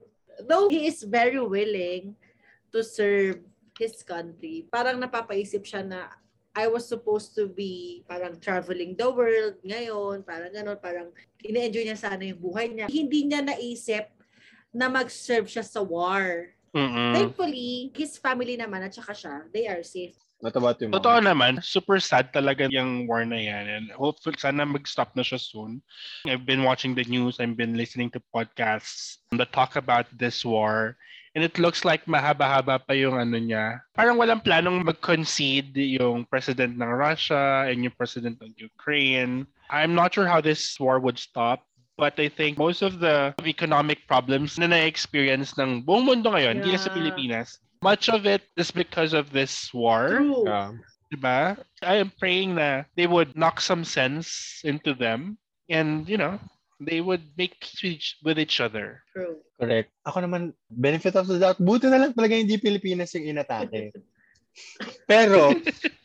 though 0.45 0.69
he 0.69 0.87
is 0.87 1.03
very 1.05 1.41
willing 1.41 2.17
to 2.73 2.85
serve 2.85 3.41
his 3.79 4.03
country, 4.03 4.69
parang 4.69 5.01
napapaisip 5.01 5.65
siya 5.65 5.85
na 5.85 6.13
I 6.57 6.73
was 6.73 6.89
supposed 6.89 7.37
to 7.37 7.53
be 7.53 8.01
parang 8.09 8.41
traveling 8.41 8.97
the 8.97 9.13
world 9.13 9.61
ngayon, 9.61 10.25
parang 10.25 10.53
gano'n, 10.57 10.81
parang 10.81 11.13
ine-enjoy 11.45 11.85
niya 11.85 12.01
sana 12.01 12.25
yung 12.25 12.41
buhay 12.41 12.73
niya. 12.73 12.89
Hindi 12.89 13.29
niya 13.29 13.45
naisip 13.45 14.09
na 14.73 14.89
mag-serve 14.89 15.49
siya 15.53 15.65
sa 15.65 15.85
war. 15.85 16.57
Mm-mm. 16.73 17.13
Thankfully, 17.13 17.93
his 17.93 18.17
family 18.17 18.57
naman 18.57 18.85
at 18.85 18.97
saka 18.97 19.13
siya, 19.13 19.35
they 19.53 19.69
are 19.69 19.85
safe. 19.85 20.17
What 20.41 20.53
about 20.55 20.77
you, 20.85 20.93
Totoo 20.93 21.17
Mama? 21.25 21.33
naman, 21.33 21.53
super 21.65 21.97
sad 21.97 22.29
talaga 22.29 22.69
yung 22.69 23.09
war 23.09 23.25
na 23.25 23.41
yan. 23.41 23.65
And 23.73 23.87
hopefully, 23.97 24.37
sana 24.37 24.69
mag-stop 24.69 25.17
na 25.17 25.25
siya 25.25 25.41
soon. 25.41 25.81
I've 26.29 26.45
been 26.45 26.61
watching 26.63 26.93
the 26.93 27.09
news, 27.09 27.41
I've 27.41 27.57
been 27.57 27.73
listening 27.73 28.13
to 28.13 28.21
podcasts 28.35 29.25
that 29.33 29.53
talk 29.57 29.81
about 29.81 30.05
this 30.13 30.45
war. 30.45 31.01
And 31.37 31.45
it 31.45 31.57
looks 31.61 31.85
like 31.85 32.05
mahaba-haba 32.05 32.85
pa 32.85 32.93
yung 32.97 33.17
ano 33.17 33.37
niya. 33.37 33.81
Parang 33.97 34.17
walang 34.17 34.41
planong 34.45 34.85
mag-concede 34.85 35.77
yung 35.97 36.25
president 36.29 36.77
ng 36.77 36.89
Russia 36.89 37.69
and 37.69 37.85
yung 37.85 37.93
president 37.97 38.41
ng 38.41 38.53
Ukraine. 38.57 39.45
I'm 39.69 39.93
not 39.97 40.13
sure 40.17 40.29
how 40.29 40.41
this 40.41 40.77
war 40.81 41.01
would 41.01 41.17
stop. 41.21 41.65
But 41.97 42.21
I 42.21 42.29
think 42.29 42.61
most 42.61 42.85
of 42.85 43.01
the 43.01 43.33
economic 43.49 44.05
problems 44.05 44.61
na 44.61 44.69
na-experience 44.69 45.57
ng 45.57 45.81
buong 45.89 46.05
mundo 46.05 46.29
ngayon, 46.29 46.61
hindi 46.61 46.77
na 46.77 46.81
sa 46.81 46.93
Yeah. 46.93 47.01
Pilipinas, 47.01 47.57
much 47.87 48.11
of 48.11 48.27
it 48.27 48.43
is 48.59 48.75
because 48.75 49.15
of 49.15 49.31
this 49.31 49.71
war. 49.71 50.19
True. 50.19 50.43
Yeah. 50.43 50.75
Diba? 51.07 51.55
I 51.87 52.03
am 52.03 52.11
praying 52.19 52.59
na 52.59 52.83
they 52.99 53.07
would 53.07 53.39
knock 53.39 53.63
some 53.63 53.87
sense 53.87 54.59
into 54.67 54.91
them 54.91 55.39
and, 55.71 56.03
you 56.11 56.19
know, 56.19 56.43
they 56.83 57.01
would 57.01 57.23
make 57.39 57.63
peace 57.63 57.79
with 57.79 57.95
each, 57.95 58.09
with 58.27 58.39
each 58.43 58.59
other. 58.61 59.07
True. 59.15 59.39
Correct. 59.57 59.89
Ako 60.05 60.27
naman, 60.27 60.53
benefit 60.69 61.15
of 61.15 61.31
the 61.31 61.39
doubt, 61.39 61.63
buti 61.63 61.87
na 61.87 62.03
lang 62.03 62.13
talaga 62.13 62.37
hindi 62.37 62.59
Pilipinas 62.59 63.15
yung 63.15 63.31
inatake. 63.31 63.95
Pero, 65.11 65.55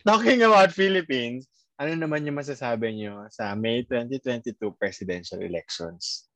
talking 0.05 0.45
about 0.45 0.71
Philippines, 0.71 1.49
ano 1.81 1.97
naman 1.97 2.23
yung 2.23 2.37
masasabi 2.37 2.93
nyo 2.93 3.25
sa 3.33 3.57
May 3.57 3.83
2022 3.89 4.53
presidential 4.77 5.41
elections? 5.41 6.30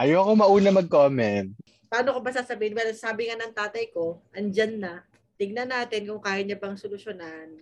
Ayoko 0.00 0.32
mauna 0.34 0.70
mag-comment. 0.72 1.52
paano 1.92 2.16
ko 2.16 2.20
ba 2.24 2.32
sasabihin? 2.32 2.72
Well, 2.72 2.88
sabi 2.96 3.28
nga 3.28 3.36
ng 3.36 3.52
tatay 3.52 3.92
ko, 3.92 4.24
andyan 4.32 4.80
na. 4.80 5.04
Tignan 5.36 5.68
natin 5.68 6.08
kung 6.08 6.22
kaya 6.24 6.40
niya 6.40 6.56
pang 6.56 6.72
solusyonan 6.72 7.60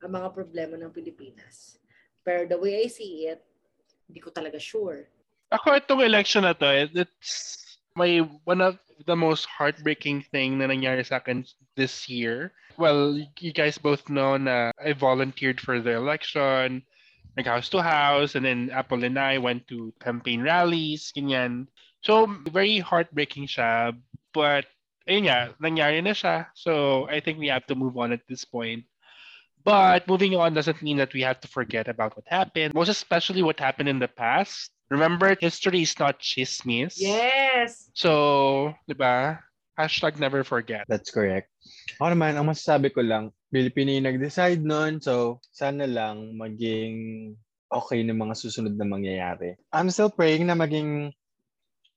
ang 0.00 0.10
mga 0.10 0.30
problema 0.30 0.78
ng 0.78 0.94
Pilipinas. 0.94 1.82
Pero 2.22 2.46
the 2.46 2.54
way 2.54 2.84
I 2.84 2.88
see 2.88 3.26
it, 3.26 3.42
hindi 4.06 4.22
ko 4.22 4.30
talaga 4.30 4.56
sure. 4.62 5.10
Ako 5.50 5.74
itong 5.76 6.06
election 6.06 6.46
na 6.46 6.54
to, 6.54 6.70
it- 6.70 6.94
it's 6.94 7.58
my 7.98 8.22
one 8.46 8.62
of 8.62 8.78
the 9.10 9.18
most 9.18 9.50
heartbreaking 9.50 10.22
thing 10.30 10.54
na 10.62 10.70
nangyari 10.70 11.02
sa 11.02 11.18
akin 11.18 11.42
this 11.74 12.06
year. 12.06 12.54
Well, 12.78 13.18
you 13.42 13.50
guys 13.50 13.76
both 13.76 14.06
know 14.06 14.38
na 14.38 14.70
I 14.78 14.94
volunteered 14.94 15.58
for 15.58 15.82
the 15.82 15.98
election, 15.98 16.86
like 17.36 17.46
house 17.46 17.68
to 17.70 17.82
house, 17.82 18.34
and 18.34 18.44
then 18.44 18.70
Apple 18.72 19.04
and 19.04 19.18
I 19.18 19.38
went 19.38 19.68
to 19.68 19.94
campaign 20.00 20.42
rallies, 20.42 21.12
ganyan. 21.16 21.66
So, 22.02 22.26
very 22.50 22.78
heartbreaking 22.80 23.46
siya, 23.46 23.92
but 24.32 24.66
ayun 25.08 25.28
nga, 25.28 25.52
nangyari 25.60 26.00
na 26.02 26.16
siya. 26.16 26.48
So, 26.54 27.06
I 27.08 27.20
think 27.20 27.38
we 27.38 27.48
have 27.48 27.66
to 27.68 27.76
move 27.76 27.96
on 27.96 28.12
at 28.12 28.24
this 28.28 28.44
point. 28.44 28.84
But 29.60 30.08
moving 30.08 30.32
on 30.36 30.56
doesn't 30.56 30.80
mean 30.80 30.96
that 30.96 31.12
we 31.12 31.20
have 31.20 31.40
to 31.44 31.48
forget 31.48 31.88
about 31.88 32.16
what 32.16 32.24
happened, 32.28 32.72
most 32.72 32.88
especially 32.88 33.44
what 33.44 33.60
happened 33.60 33.92
in 33.92 34.00
the 34.00 34.08
past. 34.08 34.72
Remember, 34.88 35.36
history 35.38 35.82
is 35.84 35.94
not 36.00 36.18
chismis. 36.18 36.96
Yes! 36.96 37.92
So, 37.92 38.72
di 38.88 38.96
ba? 38.96 39.38
Hashtag 39.78 40.18
never 40.18 40.42
forget. 40.42 40.88
That's 40.88 41.12
correct. 41.12 41.52
Ako 42.00 42.16
naman, 42.16 42.40
ang 42.40 42.48
masasabi 42.48 42.88
ko 42.88 43.04
lang, 43.04 43.30
Pilipino 43.50 43.90
yung 43.90 44.06
nag-decide 44.06 44.62
nun, 44.62 45.02
so 45.02 45.42
sana 45.50 45.82
lang 45.84 46.38
maging 46.38 46.94
okay 47.70 48.02
ng 48.06 48.14
mga 48.14 48.34
susunod 48.38 48.74
na 48.78 48.86
mangyayari. 48.86 49.58
I'm 49.74 49.90
still 49.90 50.10
praying 50.10 50.46
na 50.46 50.54
maging 50.54 51.10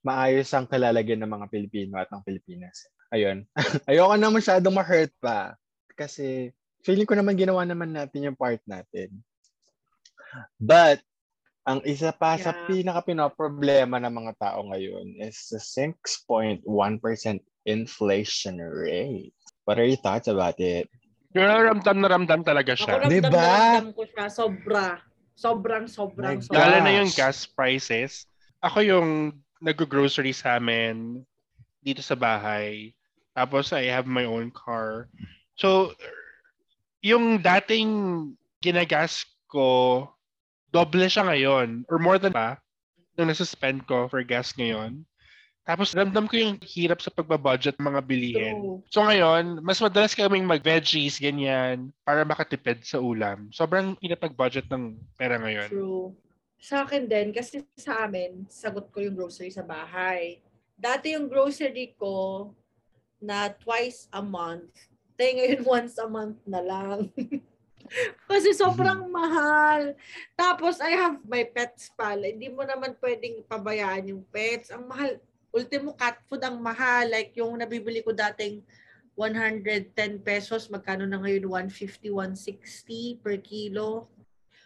maayos 0.01 0.49
ang 0.53 0.65
kalalagyan 0.65 1.21
ng 1.21 1.29
mga 1.29 1.47
Pilipino 1.53 2.01
at 2.01 2.09
ng 2.09 2.25
Pilipinas. 2.25 2.89
Ayun. 3.13 3.45
Ayoko 3.89 4.17
na 4.17 4.33
masyadong 4.33 4.73
ma-hurt 4.73 5.13
pa. 5.21 5.53
Kasi 5.93 6.49
feeling 6.81 7.05
ko 7.05 7.13
naman 7.13 7.37
ginawa 7.37 7.61
naman 7.63 7.93
natin 7.93 8.33
yung 8.33 8.37
part 8.37 8.59
natin. 8.65 9.13
But, 10.57 11.05
ang 11.63 11.79
isa 11.87 12.11
pa 12.11 12.35
sa 12.35 12.51
Yeah. 12.51 12.65
pinaka-pinoproblema 12.83 14.01
ng 14.03 14.13
mga 14.13 14.33
tao 14.35 14.67
ngayon 14.67 15.15
is 15.23 15.47
the 15.47 15.61
6.1% 15.61 16.65
inflation 17.63 18.55
rate. 18.59 19.31
What 19.63 19.79
are 19.79 19.87
your 19.87 20.01
thoughts 20.01 20.27
about 20.27 20.59
it? 20.59 20.91
Pero 21.33 21.49
ramdam 21.49 21.97
na 21.97 22.07
ramdam 22.07 22.41
talaga 22.45 22.77
Ako 22.77 22.81
siya. 22.85 22.93
ramdam 23.01 23.11
Diba? 23.11 23.29
na 23.33 23.57
ramdam 23.81 23.89
ko 23.97 24.03
siya. 24.05 24.25
Sobra. 24.29 24.85
Sobrang, 25.33 25.85
sobrang, 25.89 26.37
My 26.37 26.45
sobrang. 26.45 26.61
Lalo 26.61 26.77
na 26.85 26.93
yung 26.93 27.09
gas 27.17 27.49
prices. 27.49 28.29
Ako 28.61 28.85
yung 28.85 29.09
nag-grocery 29.59 30.29
sa 30.29 30.61
amin 30.61 31.25
dito 31.81 32.05
sa 32.05 32.13
bahay. 32.13 32.93
Tapos 33.33 33.73
I 33.73 33.89
have 33.89 34.05
my 34.05 34.29
own 34.29 34.53
car. 34.53 35.09
So, 35.57 35.97
yung 37.01 37.41
dating 37.41 37.89
ginagas 38.61 39.25
ko, 39.49 40.05
doble 40.69 41.09
siya 41.09 41.25
ngayon. 41.25 41.89
Or 41.89 41.97
more 41.97 42.21
than 42.21 42.31
pa, 42.31 42.61
nung 43.17 43.33
nasuspend 43.33 43.85
ko 43.89 44.05
for 44.05 44.21
gas 44.21 44.53
ngayon. 44.53 45.01
Tapos 45.63 45.95
ramdam 45.95 46.28
ko 46.28 46.36
yung 46.36 46.60
hirap 46.60 46.99
sa 46.99 47.08
pagbabudget 47.08 47.80
ng 47.80 47.88
mga 47.88 48.02
bilihin. 48.04 48.56
True. 48.60 48.80
So 48.91 48.99
ngayon, 49.08 49.63
mas 49.63 49.80
madalas 49.80 50.12
kaming 50.12 50.43
mag-veggies, 50.43 51.23
ganyan, 51.23 51.95
para 52.04 52.28
makatipid 52.28 52.84
sa 52.84 52.99
ulam. 52.99 53.47
Sobrang 53.56 53.95
hirap 54.04 54.28
mag-budget 54.28 54.67
ng 54.67 54.99
pera 55.15 55.39
ngayon. 55.39 55.71
True. 55.71 56.12
Sa 56.60 56.84
akin 56.84 57.08
din, 57.08 57.32
kasi 57.32 57.63
sa 57.80 58.04
amin, 58.04 58.43
sagot 58.52 58.91
ko 58.91 58.99
yung 58.99 59.15
grocery 59.15 59.52
sa 59.52 59.63
bahay. 59.63 60.43
Dati 60.76 61.15
yung 61.15 61.32
grocery 61.32 61.95
ko 61.95 62.52
na 63.23 63.47
twice 63.47 64.12
a 64.12 64.19
month. 64.19 64.71
Tayo 65.15 65.32
ngayon 65.32 65.62
once 65.80 65.95
a 65.95 66.08
month 66.12 66.39
na 66.43 66.60
lang. 66.60 67.08
kasi 68.32 68.52
sobrang 68.52 69.08
mahal. 69.08 69.95
Tapos 70.36 70.84
I 70.84 70.91
have 70.95 71.23
my 71.23 71.47
pets 71.47 71.88
pala. 71.95 72.28
Hindi 72.28 72.52
mo 72.52 72.67
naman 72.67 72.99
pwedeng 72.99 73.47
pabayaan 73.47 74.12
yung 74.12 74.23
pets. 74.28 74.71
Ang 74.71 74.91
mahal. 74.91 75.19
Ultimo 75.53 75.93
cat 75.93 76.17
food 76.25 76.41
ang 76.41 76.57
mahal. 76.57 77.13
Like 77.13 77.37
yung 77.37 77.61
nabibili 77.61 78.01
ko 78.01 78.09
dating 78.09 78.65
110 79.13 79.93
pesos, 80.25 80.65
magkano 80.73 81.05
na 81.05 81.21
ngayon 81.21 81.69
150, 81.69 82.09
160 82.09 83.21
per 83.21 83.37
kilo. 83.45 84.09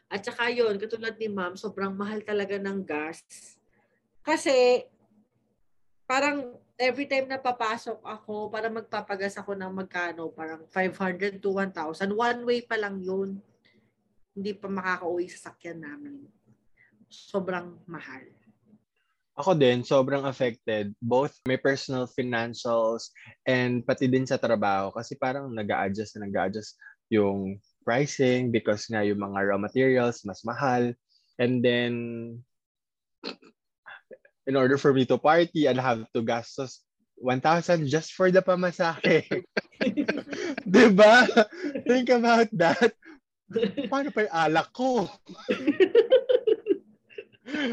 At 0.07 0.23
saka 0.23 0.47
yun, 0.47 0.79
katulad 0.79 1.19
ni 1.19 1.27
ma'am, 1.27 1.59
sobrang 1.59 1.91
mahal 1.91 2.23
talaga 2.23 2.55
ng 2.55 2.79
gas. 2.87 3.19
Kasi, 4.23 4.87
parang 6.07 6.55
every 6.79 7.11
time 7.11 7.27
na 7.27 7.35
papasok 7.35 7.99
ako, 7.99 8.47
para 8.47 8.71
magpapagas 8.71 9.35
ako 9.35 9.51
ng 9.59 9.83
magkano, 9.83 10.31
parang 10.31 10.63
500 10.71 11.43
to 11.43 11.51
1,000. 11.51 12.07
One 12.15 12.39
way 12.47 12.63
pa 12.63 12.79
lang 12.79 13.03
yun. 13.03 13.43
Hindi 14.31 14.55
pa 14.55 14.71
makakauwi 14.71 15.27
sa 15.27 15.51
sakyan 15.51 15.83
namin. 15.83 16.23
Sobrang 17.11 17.75
mahal. 17.83 18.36
Ako 19.37 19.53
din, 19.53 19.85
sobrang 19.85 20.25
affected. 20.25 20.97
Both 20.97 21.37
my 21.45 21.61
personal 21.61 22.09
financials 22.09 23.13
and 23.45 23.85
pati 23.85 24.09
din 24.09 24.25
sa 24.25 24.41
trabaho. 24.41 24.89
Kasi 24.89 25.13
parang 25.13 25.53
nag 25.53 25.69
adjust 25.69 26.17
na 26.17 26.25
nag 26.25 26.33
adjust 26.33 26.73
yung 27.13 27.61
pricing 27.85 28.49
because 28.49 28.89
nga 28.89 29.05
yung 29.05 29.21
mga 29.21 29.53
raw 29.53 29.57
materials 29.61 30.25
mas 30.25 30.41
mahal. 30.41 30.89
And 31.37 31.61
then, 31.61 31.93
in 34.49 34.57
order 34.57 34.81
for 34.81 34.89
me 34.89 35.05
to 35.05 35.21
party, 35.21 35.69
I'll 35.69 35.85
have 35.85 36.09
to 36.17 36.25
gastos 36.25 36.81
1,000 37.21 37.85
just 37.85 38.17
for 38.17 38.33
the 38.33 38.41
pamasahe. 38.41 39.21
diba? 40.65 41.13
Think 41.85 42.09
about 42.09 42.49
that. 42.57 42.93
Paano 43.89 44.09
pa 44.09 44.25
yung 44.25 44.33
alak 44.33 44.69
ko? 44.73 45.05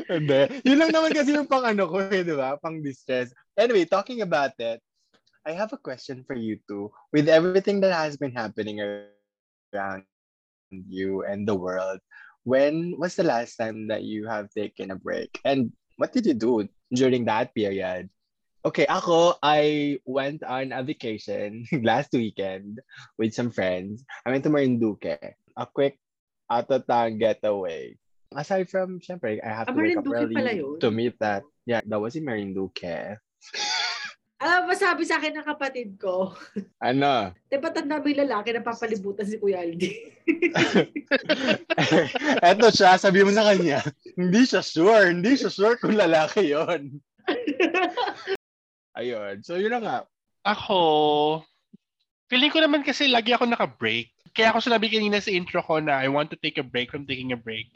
Hindi. 0.08 0.40
Yun 0.64 0.78
lang 0.80 0.92
naman 0.92 1.12
kasi 1.12 1.36
yung 1.36 1.48
pang 1.48 1.64
ano 1.64 1.84
ko, 1.88 2.00
eh, 2.08 2.24
di 2.24 2.34
ba? 2.34 2.56
Pang 2.58 2.80
distress. 2.80 3.32
Anyway, 3.56 3.84
talking 3.84 4.24
about 4.24 4.56
it, 4.58 4.80
I 5.44 5.52
have 5.52 5.72
a 5.76 5.80
question 5.80 6.24
for 6.24 6.34
you 6.34 6.56
too. 6.64 6.88
With 7.12 7.28
everything 7.28 7.80
that 7.84 7.92
has 7.92 8.16
been 8.16 8.32
happening 8.32 8.80
around 8.80 10.08
you 10.72 11.24
and 11.28 11.44
the 11.44 11.54
world, 11.54 12.00
when 12.44 12.96
was 12.96 13.16
the 13.16 13.28
last 13.28 13.56
time 13.56 13.88
that 13.88 14.04
you 14.04 14.26
have 14.26 14.48
taken 14.52 14.90
a 14.90 14.96
break? 14.96 15.40
And 15.44 15.72
what 15.96 16.12
did 16.12 16.24
you 16.24 16.34
do 16.34 16.68
during 16.92 17.24
that 17.26 17.54
period? 17.54 18.08
Okay, 18.64 18.88
ako, 18.88 19.36
I 19.44 20.00
went 20.08 20.40
on 20.40 20.72
a 20.72 20.80
vacation 20.80 21.68
last 21.84 22.16
weekend 22.16 22.80
with 23.20 23.36
some 23.36 23.52
friends. 23.52 24.04
I 24.24 24.32
went 24.32 24.44
to 24.48 24.50
Marinduque. 24.50 25.20
A 25.54 25.66
quick 25.68 26.00
out-of-town 26.50 27.18
getaway. 27.20 28.00
Aside 28.34 28.66
from, 28.66 28.98
syempre, 28.98 29.38
I 29.38 29.50
have 29.54 29.70
Ah, 29.70 29.72
to 29.72 29.78
wake 29.78 29.94
up 29.94 30.04
Marinduque 30.04 30.34
pala 30.34 30.50
early 30.50 30.58
yun? 30.58 30.76
to 30.82 30.88
meet 30.90 31.14
that. 31.22 31.42
Yeah, 31.64 31.80
that 31.86 32.00
was 32.00 32.18
in 32.18 32.26
Marinduque. 32.26 33.16
Alam 34.42 34.68
mo, 34.68 34.74
sabi 34.76 35.06
sa 35.06 35.16
akin 35.16 35.40
ng 35.40 35.46
kapatid 35.46 35.96
ko, 35.96 36.34
Ano? 36.82 37.32
di 37.48 37.56
ba 37.56 37.70
tanda 37.70 37.96
mo 37.96 38.06
yung 38.10 38.28
lalaki 38.28 38.52
na 38.52 38.60
papalibutan 38.60 39.24
si 39.24 39.38
Kuya 39.38 39.62
Aldi? 39.62 39.90
Eto 42.44 42.68
siya, 42.68 42.98
sabi 42.98 43.24
mo 43.24 43.32
sa 43.32 43.46
kanya, 43.46 43.80
hindi 44.18 44.42
siya 44.44 44.60
sure, 44.60 45.08
hindi 45.08 45.38
siya 45.38 45.48
sure 45.48 45.76
kung 45.78 45.96
lalaki 45.96 46.52
yon. 46.52 46.98
Ayun. 48.98 49.40
So, 49.42 49.56
yun 49.56 49.72
na 49.72 49.80
nga. 49.80 49.98
Ako, 50.44 51.40
feeling 52.28 52.52
ko 52.52 52.60
naman 52.60 52.84
kasi 52.84 53.08
lagi 53.08 53.32
ako 53.32 53.48
naka-break. 53.48 54.12
Kaya 54.34 54.50
ako 54.52 54.60
sinabi 54.60 54.90
kanina 54.90 55.22
sa 55.22 55.30
intro 55.32 55.62
ko 55.62 55.78
na 55.80 56.02
I 56.02 56.10
want 56.10 56.28
to 56.34 56.38
take 56.38 56.58
a 56.58 56.66
break 56.66 56.90
from 56.90 57.06
taking 57.06 57.32
a 57.32 57.38
break. 57.38 57.70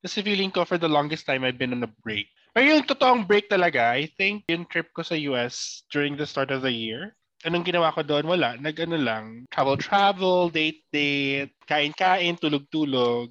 Kasi 0.00 0.24
feeling 0.24 0.48
ko 0.48 0.64
for 0.64 0.80
the 0.80 0.88
longest 0.88 1.28
time 1.28 1.44
I've 1.44 1.60
been 1.60 1.76
on 1.76 1.84
a 1.84 1.92
break. 2.00 2.32
Pero 2.56 2.66
yung 2.66 2.88
totoong 2.88 3.28
break 3.28 3.52
talaga, 3.52 3.92
I 3.92 4.08
think 4.16 4.48
yung 4.48 4.64
trip 4.66 4.90
ko 4.96 5.04
sa 5.04 5.14
US 5.30 5.84
during 5.92 6.16
the 6.16 6.26
start 6.26 6.50
of 6.50 6.64
the 6.64 6.72
year, 6.72 7.14
anong 7.44 7.68
ginawa 7.68 7.92
ko 7.92 8.02
doon? 8.02 8.26
Wala. 8.26 8.56
Nag-ano 8.56 8.96
lang. 8.96 9.44
Travel-travel, 9.52 10.50
date-date, 10.50 11.52
kain-kain, 11.68 12.40
tulog-tulog. 12.40 13.30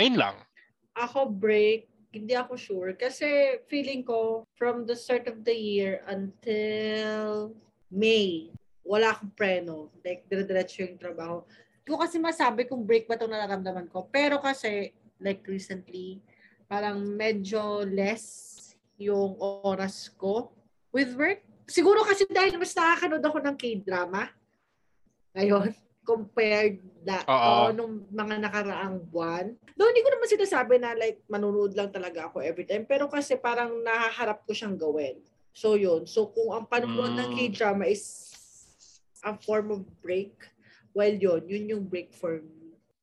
Ayun 0.00 0.16
lang. 0.16 0.36
ako 0.98 1.30
break, 1.30 1.86
hindi 2.10 2.34
ako 2.34 2.58
sure. 2.58 2.90
Kasi 2.98 3.60
feeling 3.70 4.02
ko, 4.02 4.42
from 4.58 4.82
the 4.88 4.98
start 4.98 5.30
of 5.30 5.46
the 5.46 5.54
year 5.54 6.02
until 6.10 7.54
May, 7.88 8.50
wala 8.82 9.14
akong 9.14 9.32
preno. 9.38 9.94
Like, 10.02 10.26
dire-diretso 10.26 10.82
yung 10.82 10.98
trabaho. 10.98 11.46
Hindi 11.84 11.88
ko 11.94 11.98
kasi 12.02 12.16
masabi 12.18 12.66
kung 12.66 12.82
break 12.82 13.06
ba 13.06 13.14
itong 13.14 13.30
nararamdaman 13.30 13.86
ko. 13.88 14.10
Pero 14.10 14.42
kasi, 14.42 14.92
like 15.22 15.42
recently, 15.46 16.22
parang 16.66 17.02
medyo 17.14 17.82
less 17.86 18.56
yung 18.98 19.38
oras 19.38 20.10
ko 20.18 20.50
with 20.90 21.14
work. 21.14 21.42
Siguro 21.68 22.02
kasi 22.02 22.24
dahil 22.26 22.56
mas 22.56 22.72
nakakanood 22.74 23.22
ako 23.22 23.38
ng 23.44 23.56
K-drama 23.56 24.32
ngayon 25.36 25.70
compared 26.08 26.80
na 27.04 27.20
Oo. 27.28 27.68
o 27.68 27.72
nung 27.76 27.94
mga 28.08 28.40
nakaraang 28.40 28.96
buwan. 29.12 29.52
Though 29.76 29.92
hindi 29.92 30.00
ko 30.00 30.10
naman 30.10 30.28
sinasabi 30.32 30.74
na 30.80 30.96
like 30.96 31.20
manunood 31.28 31.76
lang 31.76 31.92
talaga 31.92 32.32
ako 32.32 32.40
every 32.40 32.64
time. 32.64 32.88
Pero 32.88 33.12
kasi 33.12 33.36
parang 33.36 33.84
nahaharap 33.84 34.42
ko 34.48 34.56
siyang 34.56 34.80
gawin. 34.80 35.20
So 35.52 35.76
yun. 35.76 36.08
So 36.08 36.32
kung 36.32 36.56
ang 36.56 36.64
panonood 36.64 37.12
ng 37.12 37.28
Mm. 37.28 37.36
K-drama 37.36 37.84
is 37.92 38.04
a 39.20 39.36
form 39.36 39.68
of 39.74 39.84
break, 40.00 40.32
well 40.96 41.12
yun, 41.12 41.44
yun 41.44 41.64
yung 41.76 41.84
break 41.84 42.16
for 42.16 42.40
me. 42.40 42.57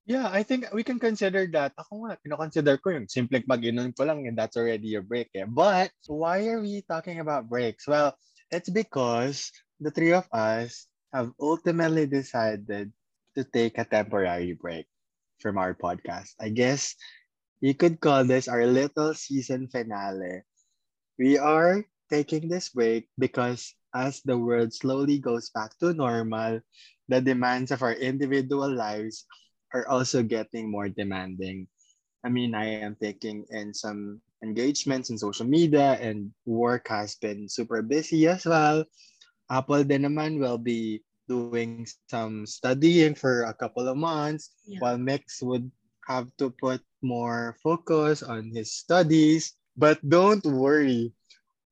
Yeah, 0.06 0.30
I 0.30 0.46
think 0.46 0.70
we 0.70 0.86
can 0.86 1.02
consider 1.02 1.50
that. 1.58 1.74
Ako 1.82 2.06
nga, 2.06 2.22
pinoconsider 2.22 2.78
ko 2.78 2.94
yung 2.94 3.10
simpleng 3.10 3.50
pag-inom 3.50 3.90
ko 3.98 4.06
lang, 4.06 4.30
and 4.30 4.38
that's 4.38 4.54
already 4.54 4.94
a 4.94 5.02
break. 5.02 5.34
Eh. 5.34 5.50
But, 5.50 5.90
why 6.06 6.46
are 6.46 6.62
we 6.62 6.86
talking 6.86 7.26
about 7.26 7.50
breaks? 7.50 7.90
Well, 7.90 8.14
it's 8.54 8.70
because 8.70 9.50
the 9.82 9.90
three 9.90 10.14
of 10.14 10.30
us 10.30 10.86
have 11.10 11.34
ultimately 11.42 12.06
decided 12.06 12.94
to 13.34 13.42
take 13.50 13.82
a 13.82 13.90
temporary 13.90 14.54
break 14.54 14.86
from 15.42 15.58
our 15.58 15.74
podcast. 15.74 16.38
I 16.38 16.54
guess 16.54 16.94
you 17.58 17.74
could 17.74 17.98
call 17.98 18.30
this 18.30 18.46
our 18.46 18.70
little 18.70 19.18
season 19.18 19.74
finale. 19.74 20.46
We 21.18 21.42
are 21.42 21.82
taking 22.14 22.46
this 22.46 22.70
break 22.70 23.10
because 23.18 23.74
as 23.90 24.22
the 24.22 24.38
world 24.38 24.70
slowly 24.70 25.18
goes 25.18 25.50
back 25.50 25.74
to 25.82 25.98
normal, 25.98 26.62
the 27.10 27.26
demands 27.26 27.74
of 27.74 27.82
our 27.82 27.98
individual 27.98 28.70
lives 28.70 29.26
are 29.76 29.88
also 29.92 30.24
getting 30.24 30.72
more 30.72 30.90
demanding. 30.90 31.68
I 32.24 32.30
mean, 32.32 32.56
I 32.56 32.80
am 32.80 32.96
taking 32.96 33.46
in 33.52 33.74
some 33.74 34.22
engagements 34.42 35.10
in 35.12 35.18
social 35.20 35.46
media 35.46 36.00
and 36.00 36.32
work 36.46 36.88
has 36.90 37.16
been 37.16 37.50
super 37.50 37.82
busy 37.84 38.28
as 38.28 38.46
well. 38.46 38.86
Apple 39.52 39.84
din 39.84 40.08
naman 40.08 40.40
will 40.40 40.58
be 40.58 41.04
doing 41.28 41.86
some 42.10 42.46
studying 42.46 43.14
for 43.16 43.44
a 43.44 43.54
couple 43.54 43.88
of 43.88 43.98
months 43.98 44.52
Yeah. 44.66 44.80
while 44.80 44.98
Mix 44.98 45.42
would 45.44 45.70
have 46.08 46.30
to 46.38 46.50
put 46.52 46.82
more 47.02 47.56
focus 47.64 48.22
on 48.24 48.52
his 48.54 48.72
studies. 48.72 49.54
But 49.78 50.00
don't 50.08 50.46
worry, 50.46 51.14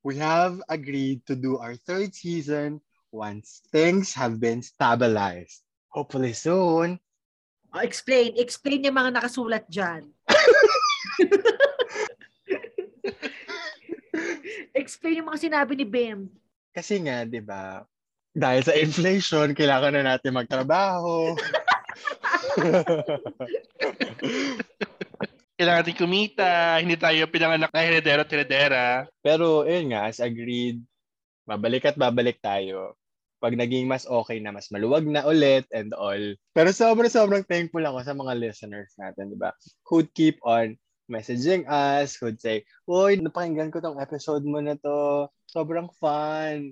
we 0.03 0.17
have 0.17 0.61
agreed 0.69 1.25
to 1.27 1.35
do 1.35 1.57
our 1.57 1.75
third 1.75 2.15
season 2.15 2.81
once 3.11 3.61
things 3.71 4.13
have 4.13 4.39
been 4.39 4.61
stabilized. 4.61 5.63
Hopefully 5.89 6.33
soon. 6.33 6.99
Oh, 7.73 7.81
explain. 7.81 8.37
Explain 8.37 8.85
yung 8.85 8.93
mga 8.93 9.17
nakasulat 9.17 9.65
dyan. 9.65 10.05
explain 14.77 15.17
yung 15.17 15.33
mga 15.33 15.49
sinabi 15.49 15.73
ni 15.73 15.89
Bim. 15.89 16.29
Kasi 16.69 17.01
nga, 17.01 17.25
di 17.25 17.41
ba, 17.41 17.81
dahil 18.33 18.61
sa 18.61 18.77
inflation, 18.77 19.57
kailangan 19.57 19.97
na 19.97 20.13
natin 20.13 20.37
magtrabaho. 20.37 21.33
Kailangan 25.53 25.85
natin 25.85 25.97
kumita, 25.97 26.81
hindi 26.81 26.97
tayo 26.97 27.29
pinanganak 27.29 27.69
na 27.69 27.85
heredero 27.85 28.25
at 28.25 28.33
heredera. 28.33 29.05
Pero, 29.21 29.61
yun 29.69 29.93
nga, 29.93 30.09
as 30.09 30.17
agreed, 30.17 30.81
babalik 31.45 31.85
at 31.89 31.97
babalik 31.97 32.41
tayo. 32.41 32.97
Pag 33.43 33.59
naging 33.59 33.91
mas 33.91 34.07
okay 34.07 34.39
na, 34.39 34.55
mas 34.55 34.71
maluwag 34.71 35.03
na 35.03 35.27
ulit 35.27 35.67
and 35.75 35.91
all. 35.99 36.23
Pero 36.55 36.71
sobrang 36.71 37.11
sobrang 37.11 37.43
thankful 37.43 37.83
ako 37.83 37.99
sa 37.99 38.15
mga 38.15 38.39
listeners 38.39 38.95
natin, 38.95 39.35
di 39.35 39.37
ba? 39.37 39.51
Who'd 39.83 40.15
keep 40.15 40.39
on 40.47 40.79
messaging 41.11 41.67
us, 41.67 42.15
who'd 42.15 42.39
say, 42.39 42.63
Uy, 42.87 43.19
napakinggan 43.19 43.67
ko 43.67 43.83
tong 43.83 43.99
episode 43.99 44.47
mo 44.47 44.63
na 44.63 44.79
to. 44.79 45.27
Sobrang 45.51 45.91
fun. 45.99 46.71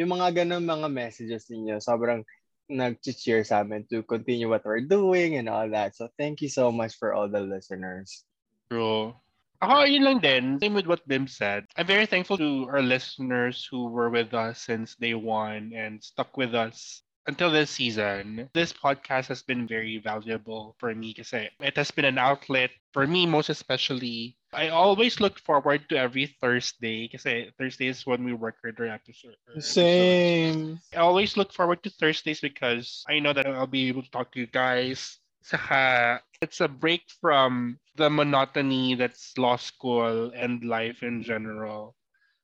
Yung 0.00 0.08
mga 0.16 0.40
ganun 0.40 0.64
mga 0.64 0.88
messages 0.88 1.52
ninyo, 1.52 1.84
sobrang 1.84 2.24
nag-cheer 2.72 3.44
sa 3.44 3.60
amin 3.60 3.84
to 3.92 4.00
continue 4.02 4.48
what 4.48 4.64
we're 4.64 4.80
doing 4.80 5.36
and 5.36 5.52
all 5.52 5.68
that. 5.68 5.92
So 5.92 6.08
thank 6.16 6.40
you 6.40 6.48
so 6.48 6.72
much 6.72 6.96
for 6.96 7.12
all 7.12 7.28
the 7.28 7.44
listeners. 7.44 8.24
True. 8.72 9.14
Ako, 9.62 9.84
yun 9.84 10.04
lang 10.04 10.18
din. 10.20 10.60
Same 10.60 10.74
with 10.74 10.86
what 10.86 11.06
Bim 11.08 11.26
said. 11.26 11.64
I'm 11.76 11.86
very 11.86 12.06
thankful 12.06 12.36
to 12.38 12.68
our 12.68 12.82
listeners 12.82 13.66
who 13.70 13.88
were 13.88 14.10
with 14.10 14.34
us 14.34 14.60
since 14.60 14.96
day 14.96 15.14
one 15.14 15.72
and 15.74 16.02
stuck 16.02 16.36
with 16.36 16.54
us 16.54 17.02
until 17.26 17.50
this 17.50 17.70
season. 17.70 18.48
This 18.54 18.72
podcast 18.72 19.26
has 19.28 19.42
been 19.42 19.66
very 19.66 19.98
valuable 19.98 20.76
for 20.78 20.94
me 20.94 21.14
kasi 21.14 21.50
it 21.60 21.76
has 21.76 21.90
been 21.90 22.04
an 22.04 22.18
outlet 22.18 22.70
for 22.92 23.06
me 23.06 23.26
most 23.26 23.50
especially. 23.50 24.36
I 24.52 24.68
always 24.68 25.20
look 25.20 25.38
forward 25.38 25.88
to 25.90 25.98
every 25.98 26.36
Thursday 26.40 27.08
kasi 27.08 27.50
Thursday 27.58 27.88
is 27.88 28.06
when 28.06 28.24
we 28.24 28.32
record 28.32 28.78
our 28.78 28.86
episode. 28.86 29.36
Same. 29.58 30.80
I 30.94 31.02
always 31.02 31.36
look 31.36 31.52
forward 31.52 31.82
to 31.82 31.90
Thursdays 31.90 32.40
because 32.40 33.04
I 33.08 33.18
know 33.18 33.32
that 33.32 33.46
I'll 33.46 33.66
be 33.66 33.88
able 33.88 34.02
to 34.02 34.10
talk 34.10 34.32
to 34.32 34.40
you 34.40 34.46
guys. 34.46 35.18
Saka, 35.46 36.22
it's 36.42 36.60
a 36.60 36.68
break 36.68 37.08
from 37.20 37.78
the 37.96 38.10
monotony 38.10 38.94
that's 38.94 39.36
law 39.38 39.56
school 39.56 40.32
and 40.36 40.64
life 40.64 41.02
in 41.02 41.22
general. 41.22 41.96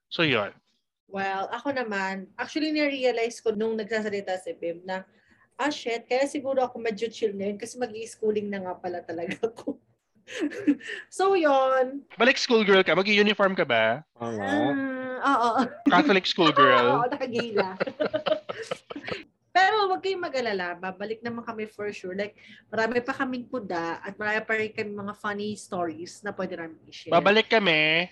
So, 0.08 0.22
yun. 0.22 0.52
Well, 1.12 1.48
ako 1.52 1.76
naman, 1.76 2.32
actually 2.40 2.72
na-realize 2.72 3.40
ko 3.44 3.52
nung 3.52 3.76
nagsasalita 3.76 4.40
si 4.40 4.56
Bim 4.56 4.80
na, 4.88 5.04
ah 5.60 5.68
shit, 5.68 6.08
kaya 6.08 6.24
siguro 6.24 6.64
ako 6.64 6.80
medyo 6.80 7.04
chill 7.12 7.36
ngayon 7.36 7.60
kasi 7.60 7.76
mag-i-schooling 7.76 8.48
na 8.48 8.64
nga 8.64 8.74
pala 8.80 9.04
talaga 9.04 9.36
ako. 9.52 9.76
so, 11.12 11.36
yon 11.36 12.00
Balik 12.16 12.40
schoolgirl 12.40 12.80
ka, 12.80 12.96
mag-uniform 12.96 13.52
ka 13.52 13.68
ba? 13.68 14.00
Oo. 14.16 14.72
Ah, 15.20 15.36
oo. 15.36 15.62
Catholic 15.92 16.24
Oo, 16.28 16.32
schoolgirl. 16.32 17.04
nakagila. 17.12 17.76
Pero 19.52 19.92
wag 19.92 20.00
kayong 20.00 20.24
mag-alala, 20.24 20.80
babalik 20.80 21.20
naman 21.20 21.44
kami 21.44 21.68
for 21.68 21.92
sure. 21.92 22.16
Like, 22.16 22.40
marami 22.72 23.04
pa 23.04 23.12
kaming 23.12 23.44
puda 23.52 24.00
at 24.00 24.16
marami 24.16 24.40
pa 24.48 24.52
rin 24.56 24.72
kami 24.72 24.90
mga 24.96 25.14
funny 25.20 25.52
stories 25.60 26.24
na 26.24 26.32
pwede 26.32 26.56
namin 26.56 26.80
i-share. 26.88 27.12
Babalik 27.12 27.52
kami. 27.52 28.08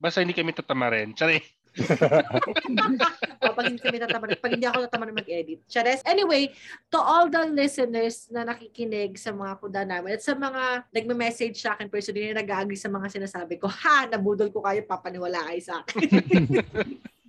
Basta 0.00 0.24
hindi 0.24 0.32
kami 0.32 0.56
tatama 0.56 0.88
rin. 0.88 1.12
Tsari. 1.12 1.36
O, 3.40 3.56
pag 3.56 3.72
hindi 3.72 3.80
kami 3.80 3.96
tatama 3.96 4.28
pag 4.36 4.52
hindi 4.52 4.68
ako 4.68 4.84
tatama 4.84 5.08
mag-edit. 5.16 5.64
Chares. 5.64 6.04
Anyway, 6.04 6.52
to 6.92 7.00
all 7.00 7.24
the 7.32 7.40
listeners 7.48 8.28
na 8.28 8.44
nakikinig 8.44 9.16
sa 9.16 9.32
mga 9.32 9.52
kuda 9.56 9.82
namin 9.88 10.20
at 10.20 10.20
sa 10.20 10.36
mga 10.36 10.84
nagme-message 10.92 11.56
sa 11.56 11.72
akin 11.72 11.88
personally 11.88 12.28
na 12.30 12.44
nag-agree 12.44 12.76
sa 12.76 12.92
mga 12.92 13.08
sinasabi 13.08 13.56
ko, 13.56 13.64
ha, 13.64 14.04
nabudol 14.12 14.52
ko 14.52 14.60
kayo, 14.60 14.84
papaniwala 14.84 15.40
kayo 15.48 15.60
sa 15.64 15.80
akin. 15.80 16.04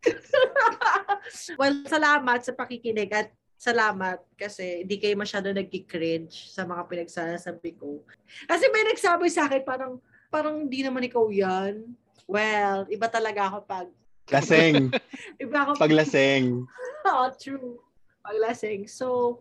well, 1.60 1.74
salamat 1.86 2.40
sa 2.44 2.52
pakikinig 2.56 3.10
at 3.12 3.28
salamat 3.60 4.24
kasi 4.40 4.84
hindi 4.84 4.96
kayo 4.96 5.14
masyado 5.20 5.52
nagki-cringe 5.52 6.32
sa 6.48 6.64
mga 6.64 6.88
pinagsasabi 6.88 7.76
ko. 7.76 8.00
Kasi 8.48 8.64
may 8.72 8.88
nagsabi 8.88 9.28
sa 9.28 9.44
akin 9.44 9.62
parang 9.62 10.00
parang 10.32 10.64
hindi 10.64 10.80
naman 10.80 11.04
ikaw 11.04 11.28
yan. 11.28 11.92
Well, 12.24 12.88
iba 12.88 13.06
talaga 13.10 13.52
ako 13.52 13.58
pag 13.68 13.88
Laseng. 14.30 14.94
iba 15.42 15.56
ako 15.66 15.70
Paglaseng. 15.76 16.64
Oo, 17.10 17.24
true. 17.34 17.82
Paglasing. 18.22 18.86
So, 18.86 19.38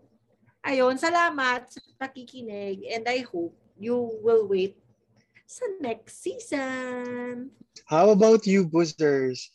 ayun, 0.65 0.97
salamat 0.97 1.69
sa 1.69 1.79
pakikinig 2.01 2.89
and 2.89 3.05
I 3.05 3.21
hope 3.21 3.53
you 3.77 3.95
will 4.25 4.49
wait 4.49 4.75
sa 5.45 5.63
next 5.77 6.25
season. 6.25 7.53
How 7.85 8.09
about 8.09 8.49
you, 8.49 8.65
boosters? 8.65 9.53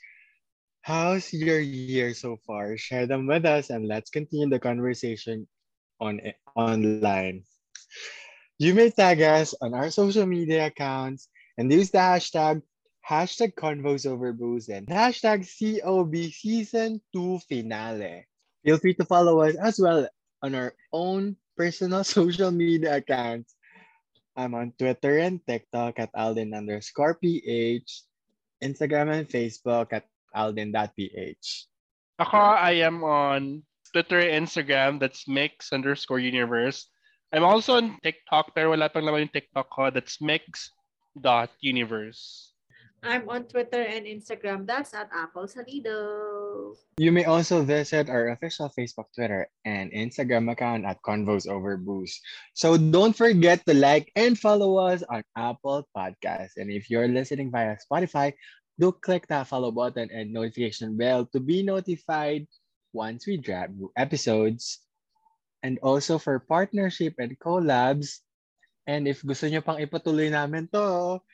How's 0.85 1.33
your 1.33 1.64
year 1.64 2.12
so 2.12 2.37
far? 2.44 2.77
Share 2.77 3.09
them 3.09 3.25
with 3.25 3.49
us 3.49 3.73
and 3.73 3.88
let's 3.88 4.12
continue 4.12 4.53
the 4.53 4.61
conversation 4.61 5.49
on 5.97 6.20
online. 6.53 7.49
You 8.61 8.77
may 8.77 8.92
tag 8.92 9.25
us 9.25 9.57
on 9.64 9.73
our 9.73 9.88
social 9.88 10.29
media 10.29 10.68
accounts 10.68 11.33
and 11.57 11.73
use 11.73 11.88
the 11.88 12.05
hashtag 12.05 12.61
hashtag 13.01 13.57
convos 13.57 14.05
over 14.05 14.37
booze 14.37 14.68
and 14.68 14.85
hashtag 14.85 15.49
COB 15.49 16.29
season 16.29 17.01
2 17.16 17.40
finale. 17.49 18.29
Feel 18.61 18.77
free 18.77 18.92
to 19.01 19.09
follow 19.09 19.40
us 19.40 19.57
as 19.57 19.81
well 19.81 20.05
on 20.44 20.53
our 20.53 20.77
own 20.92 21.40
personal 21.57 22.05
social 22.18 22.53
media 22.53 23.01
accounts. 23.01 23.57
I'm 24.37 24.53
on 24.53 24.77
Twitter 24.77 25.16
and 25.16 25.40
TikTok 25.49 25.97
at 25.97 26.12
Alden 26.12 26.53
underscore 26.53 27.16
PH, 27.16 28.05
Instagram 28.61 29.09
and 29.16 29.25
Facebook 29.25 29.88
at 29.97 30.05
alden.ph. 30.35 31.66
Ako, 32.18 32.38
I 32.38 32.83
am 32.83 33.03
on 33.03 33.62
Twitter 33.94 34.18
and 34.18 34.47
Instagram. 34.47 34.99
That's 34.99 35.27
mix 35.27 35.73
underscore 35.73 36.18
universe. 36.18 36.90
I'm 37.35 37.42
also 37.42 37.75
on 37.79 37.99
TikTok, 38.03 38.55
pero 38.55 38.70
wala 38.70 38.87
pang 38.87 39.03
naman 39.03 39.27
yung 39.27 39.35
TikTok 39.35 39.66
ko. 39.70 39.90
That's 39.90 40.23
mix 40.23 40.70
dot 41.18 41.51
universe. 41.59 42.55
I'm 43.05 43.29
on 43.29 43.44
Twitter 43.44 43.85
and 43.85 44.09
Instagram. 44.09 44.64
That's 44.64 44.97
at 44.97 45.12
Apple 45.12 45.44
Salido. 45.44 46.73
You 46.97 47.12
may 47.12 47.29
also 47.29 47.61
visit 47.61 48.09
our 48.09 48.33
official 48.33 48.73
Facebook, 48.73 49.12
Twitter, 49.12 49.47
and 49.68 49.92
Instagram 49.92 50.49
account 50.49 50.88
at 50.88 51.05
Convos 51.05 51.44
Over 51.44 51.77
Booze. 51.77 52.16
So 52.57 52.81
don't 52.81 53.12
forget 53.12 53.61
to 53.68 53.75
like 53.77 54.09
and 54.16 54.40
follow 54.40 54.81
us 54.81 55.05
on 55.12 55.20
Apple 55.37 55.85
Podcasts. 55.92 56.57
And 56.57 56.73
if 56.73 56.88
you're 56.88 57.09
listening 57.09 57.53
via 57.53 57.77
Spotify, 57.77 58.33
do 58.79 58.93
click 58.93 59.27
that 59.29 59.47
follow 59.47 59.71
button 59.71 60.11
and 60.11 60.33
notification 60.33 60.97
bell 60.97 61.27
to 61.31 61.41
be 61.41 61.63
notified 61.63 62.47
once 62.93 63.27
we 63.27 63.37
drop 63.37 63.71
new 63.71 63.91
episodes. 63.97 64.81
And 65.63 65.79
also 65.81 66.19
for 66.19 66.39
partnership 66.39 67.17
and 67.19 67.39
collabs. 67.41 68.21
And 68.87 69.09
if 69.09 69.25
gusto 69.25 69.49
nyo 69.49 69.65
pang 69.65 69.81
ipatuloy 69.81 70.29
namin 70.29 70.69
to, 70.77 71.25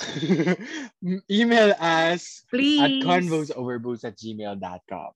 email 1.30 1.70
us 1.78 2.42
Please. 2.50 2.82
at 2.82 2.90
convosoverbooze 3.06 4.02
at 4.02 4.18
gmail.com. 4.18 5.10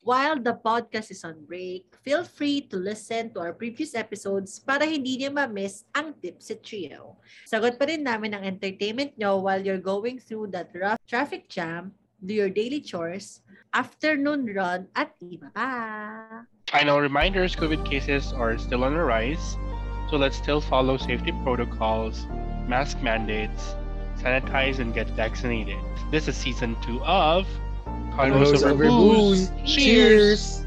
While 0.00 0.40
the 0.40 0.56
podcast 0.56 1.12
is 1.12 1.28
on 1.28 1.44
break, 1.44 1.84
feel 2.00 2.24
free 2.24 2.64
to 2.72 2.80
listen 2.80 3.36
to 3.36 3.44
our 3.44 3.52
previous 3.52 3.92
episodes 3.92 4.56
para 4.56 4.88
hindi 4.88 5.20
niyo 5.20 5.28
ma-miss 5.28 5.84
ang 5.92 6.16
Tipsy 6.16 6.56
Trio. 6.64 7.20
Sagot 7.44 7.76
pa 7.76 7.84
rin 7.84 8.00
namin 8.00 8.32
ang 8.32 8.40
entertainment 8.48 9.12
nyo 9.20 9.44
while 9.44 9.60
you're 9.60 9.82
going 9.82 10.16
through 10.16 10.48
that 10.56 10.72
rough 10.72 10.96
traffic 11.04 11.52
jam, 11.52 11.92
do 12.24 12.32
your 12.32 12.48
daily 12.48 12.80
chores, 12.80 13.44
afternoon 13.76 14.48
run, 14.56 14.88
at 14.96 15.12
iba 15.20 15.52
pa. 15.52 15.68
Final 16.72 17.04
reminders, 17.04 17.52
COVID 17.52 17.84
cases 17.84 18.32
are 18.32 18.56
still 18.56 18.88
on 18.88 18.96
the 18.96 19.04
rise. 19.04 19.60
So 20.08 20.16
let's 20.16 20.40
still 20.40 20.64
follow 20.64 20.96
safety 20.96 21.36
protocols, 21.44 22.24
mask 22.64 22.96
mandates, 23.04 23.76
sanitize 24.16 24.80
and 24.80 24.96
get 24.96 25.12
vaccinated. 25.12 25.76
This 26.08 26.24
is 26.24 26.40
season 26.40 26.72
two 26.80 27.04
of 27.04 27.44
Convos 28.16 28.62
Over 28.62 28.88
Booze. 28.88 29.50
Cheers! 29.64 30.64